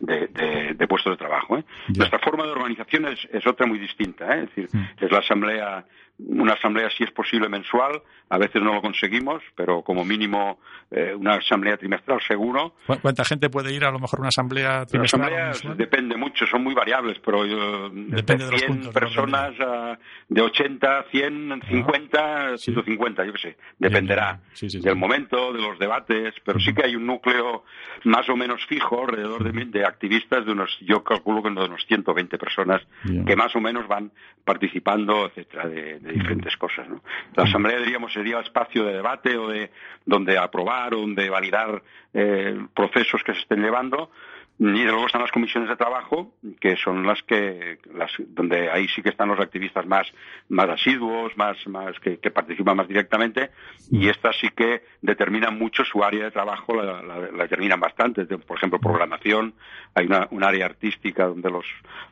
[0.00, 1.56] de, de, de puestos de trabajo.
[1.58, 1.64] ¿eh?
[1.96, 4.42] Nuestra forma de organización es, es otra muy distinta, ¿eh?
[4.44, 4.68] es decir,
[5.00, 5.84] es la asamblea
[6.16, 10.60] una asamblea si es posible mensual, a veces no lo conseguimos, pero como mínimo
[10.92, 12.76] eh, una asamblea trimestral seguro.
[12.86, 16.62] ¿Cu- ¿Cuánta gente puede ir a lo mejor una asamblea Las asambleas depende mucho, son
[16.62, 22.20] muy variables, pero yo, Depende de los 100 puntos personas a- de 80, 100, 50,
[22.24, 22.72] Ah, Sí.
[22.72, 23.56] 150, yo qué sé.
[23.78, 24.40] Dependerá.
[24.52, 27.64] Sí, sí, del momento, de los debates, pero sí que hay un núcleo
[28.04, 31.84] más o menos fijo alrededor de, de activistas de unos, yo calculo que de unos
[31.86, 33.24] 120 personas Bien.
[33.24, 34.10] que más o menos van
[34.44, 36.88] participando, etcétera, de, de diferentes cosas.
[36.88, 37.02] ¿no?
[37.34, 39.70] La asamblea, diríamos, sería el espacio de debate o de
[40.04, 41.82] donde aprobar o donde validar
[42.14, 44.10] eh, procesos que se estén llevando.
[44.56, 49.02] Y luego están las comisiones de trabajo, que son las que, las, donde ahí sí
[49.02, 50.06] que están los activistas más,
[50.48, 53.50] más asiduos, más, más, que, que participan más directamente,
[53.90, 58.24] y estas sí que determinan mucho su área de trabajo, la, la- la determinan bastante.
[58.26, 59.54] Por ejemplo, programación,
[59.92, 61.66] hay una, un área artística donde los,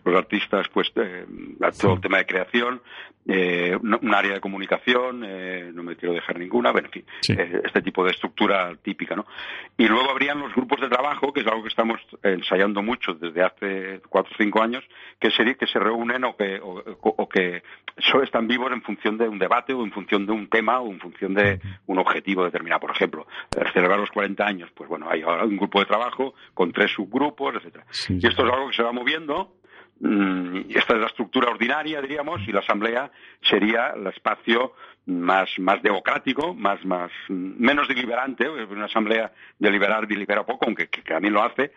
[0.05, 1.25] los artistas, pues, eh,
[1.81, 2.83] todo el tema de creación,
[3.25, 7.35] eh, un área de comunicación, eh, no me quiero dejar ninguna, bueno, en fin, Sí.
[7.39, 9.27] eh, este tipo de estructura típica, ¿no?
[9.79, 12.01] Y luego habrían los grupos de trabajo, que es algo que estamos
[12.35, 14.85] ensayando mucho desde hace cuatro o cinco años,
[15.21, 17.63] que sería que se reúnen o que, o, o que
[17.99, 20.91] solo están vivos en función de un debate o en función de un tema o
[20.91, 22.81] en función de un objetivo determinado.
[22.81, 23.27] Por ejemplo,
[23.73, 27.55] celebrar los 40 años, pues bueno, hay ahora un grupo de trabajo con tres subgrupos,
[27.57, 27.85] etcétera.
[27.91, 29.53] Sí, y esto es algo que se va moviendo
[30.05, 34.73] Mm, esta es la estructura ordinaria, diríamos, y la asamblea sería el espacio
[35.07, 38.49] más, más democrático, más, más, menos deliberante.
[38.49, 41.73] Una asamblea deliberar delibera poco, aunque que, que también lo hace,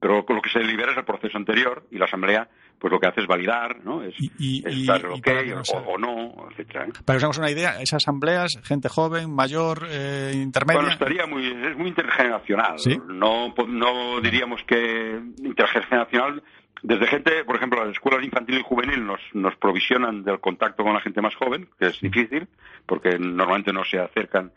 [0.00, 2.48] pero lo que se delibera es el proceso anterior y la asamblea
[2.78, 4.02] pues lo que hace es validar, ¿no?
[4.02, 6.86] Es, Y- y- es y- dar el ok o, no sea- o no, etcétera.
[6.86, 6.92] ¿eh?
[7.04, 10.80] Para que os hagamos una idea, esas asambleas, gente joven, mayor, eh, intermedia.
[10.80, 12.78] Bueno, estaría muy, es muy intergeneracional.
[12.78, 12.98] Sí.
[13.08, 16.42] No, no diríamos que intergeneracional.
[16.82, 20.94] Desde gente, por ejemplo, las escuelas infantil y juvenil nos, nos provisionan del contacto con
[20.94, 22.48] la gente más joven, que es difícil,
[22.86, 24.50] porque normalmente no se acercan.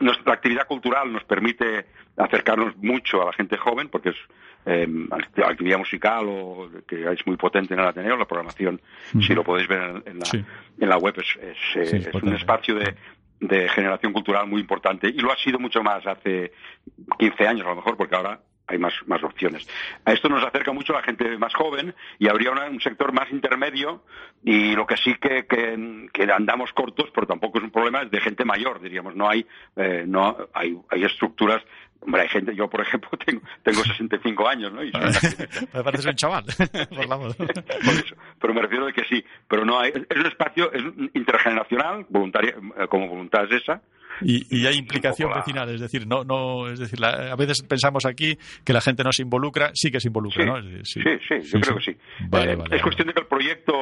[0.00, 4.16] Nuestra actividad cultural nos permite acercarnos mucho a la gente joven, porque es
[4.66, 8.80] eh, act- actividad musical o que es muy potente en el Ateneo, la programación,
[9.20, 10.44] si lo podéis ver en, en la, Sí.
[10.80, 11.56] en la web, es, es,
[11.90, 12.94] Sí, es es un espacio de,
[13.40, 16.52] de generación cultural muy importante y lo ha sido mucho más hace
[17.18, 19.68] 15 años a lo mejor porque ahora hay más, más opciones.
[20.04, 23.30] A esto nos acerca mucho la gente más joven y habría una- un sector más
[23.30, 24.04] intermedio
[24.42, 28.10] y lo que sí que, que, que andamos cortos, pero tampoco es un problema, es
[28.10, 29.14] de gente mayor, diríamos.
[29.14, 29.46] No hay,
[29.76, 31.62] eh, no hay, hay estructuras.
[32.00, 34.82] Hombre, hay gente, yo por ejemplo tengo, tengo 65 años, ¿no?
[34.82, 35.46] Y soy.
[35.72, 36.44] Me parece un chaval.
[36.90, 37.36] por la voz.
[37.36, 38.14] Por eso.
[38.40, 39.24] Pero me refiero de que sí.
[39.48, 39.90] Pero no hay.
[40.08, 40.82] Es un espacio es
[41.14, 43.80] intergeneracional, voluntaria, eh, como voluntad es esa.
[44.22, 47.62] Y, y hay implicación la- vecinal, es decir, no, no, es decir, la- a veces
[47.62, 50.62] pensamos aquí que la gente no se involucra, sí que se involucra, Sí, ¿no?
[50.62, 50.84] Decir,
[51.28, 51.96] sí, sí, yo creo que sí.
[52.28, 53.72] Vale, Eh, vale, es cuestión de que el proyecto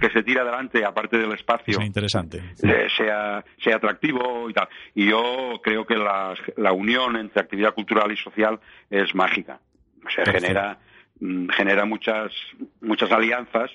[0.00, 2.42] que se tira adelante, aparte del espacio, Es interesante.
[2.62, 4.68] eh, sea, sea atractivo y tal.
[4.94, 8.58] Y yo creo que la, la unión entre actividad cultural y social
[8.90, 9.60] es mágica.
[10.06, 10.46] O sea, Perfecto.
[10.46, 10.78] genera,
[11.20, 12.32] mm, genera muchas,
[12.80, 13.70] muchas alianzas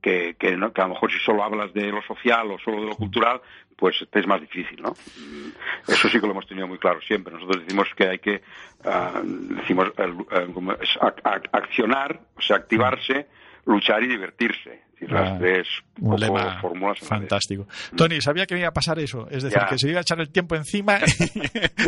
[0.00, 0.72] que, que, ¿no?
[0.72, 3.40] que a lo mejor si solo hablas de lo social o solo de lo cultural,
[3.82, 4.90] pues es más difícil, ¿no?
[4.92, 7.34] Mm, Eso sí que lo hemos tenido muy claro siempre.
[7.34, 8.40] Nosotros decimos que hay que,
[8.84, 13.26] ah, decimos, ac- ac- accionar, o sea, activarse,
[13.66, 14.82] luchar y divertirse.
[15.02, 15.68] Es decir, Ah, las tres
[16.00, 17.66] Un lema fórmulas fantástico.
[17.96, 19.26] Tony, sabía que me iba a pasar eso.
[19.30, 19.66] Es decir, Ya.
[19.68, 20.98] que se iba a echar el tiempo encima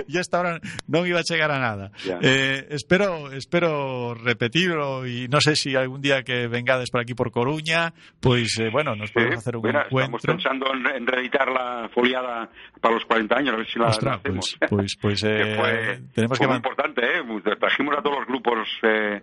[0.08, 1.90] y esta hora no iba a llegar a nada.
[2.20, 7.30] Eh, espero, espero repetirlo y no sé si algún día que vengades por aquí por
[7.30, 10.34] Coruña, pues eh, bueno, nos Sí, podemos hacer un mira, estamos encuentro.
[10.34, 12.48] pensando en, en reeditar la foliada
[12.80, 14.56] para los 40 años, a ver si la, Ostras, la hacemos.
[14.58, 17.22] pues, pues, pues Que eh, fue, tenemos fue que muy importante, ¿eh?
[17.58, 19.22] Trajimos a todos los grupos eh,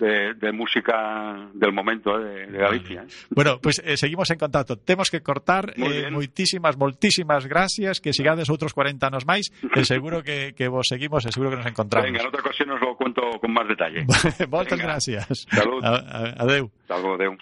[0.00, 3.04] de, de música del momento eh, de Galicia.
[3.30, 4.76] Bueno, pues eh, seguimos en contacto.
[4.76, 5.74] Temos que cortar.
[5.76, 8.00] Eh, moitísimas, moltísimas gracias.
[8.00, 9.50] Que sigades outros 40 anos máis.
[9.74, 12.06] E seguro que, que vos seguimos e seguro que nos encontramos.
[12.06, 14.06] Venga, en otra ocasión os lo cuento con más detalle.
[14.46, 14.76] Venga.
[14.76, 15.46] gracias.
[15.50, 15.82] Salud.
[15.82, 16.70] A, a, adeu.
[16.88, 17.36] Luego, adeu.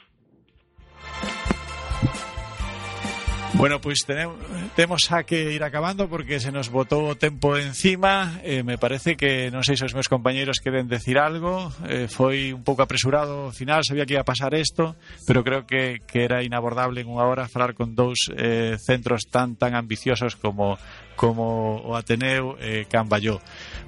[3.57, 4.37] Bueno, pois tenemos,
[4.75, 8.41] temos a que ir acabando porque se nos botou o tempo encima.
[8.43, 11.71] Eh, Me parece que, non sei se os meus compañeros queren decir algo.
[11.87, 16.03] Eh, Foi un pouco apresurado ao final, sabía que ia pasar isto Pero creo que,
[16.03, 20.77] que era inabordable en unha hora falar con dous eh, centros tan tan ambiciosos como
[21.15, 23.39] como o Ateneu e eh, Camballó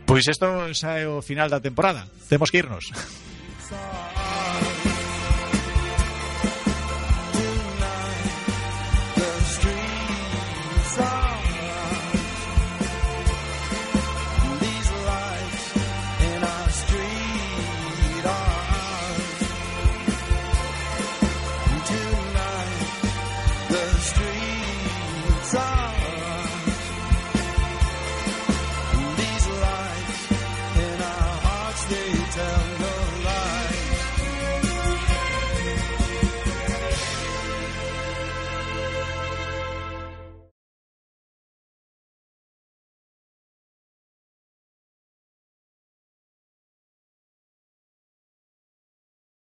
[0.06, 0.46] Pois isto
[0.78, 2.86] xa é o final da temporada, temos que irnos.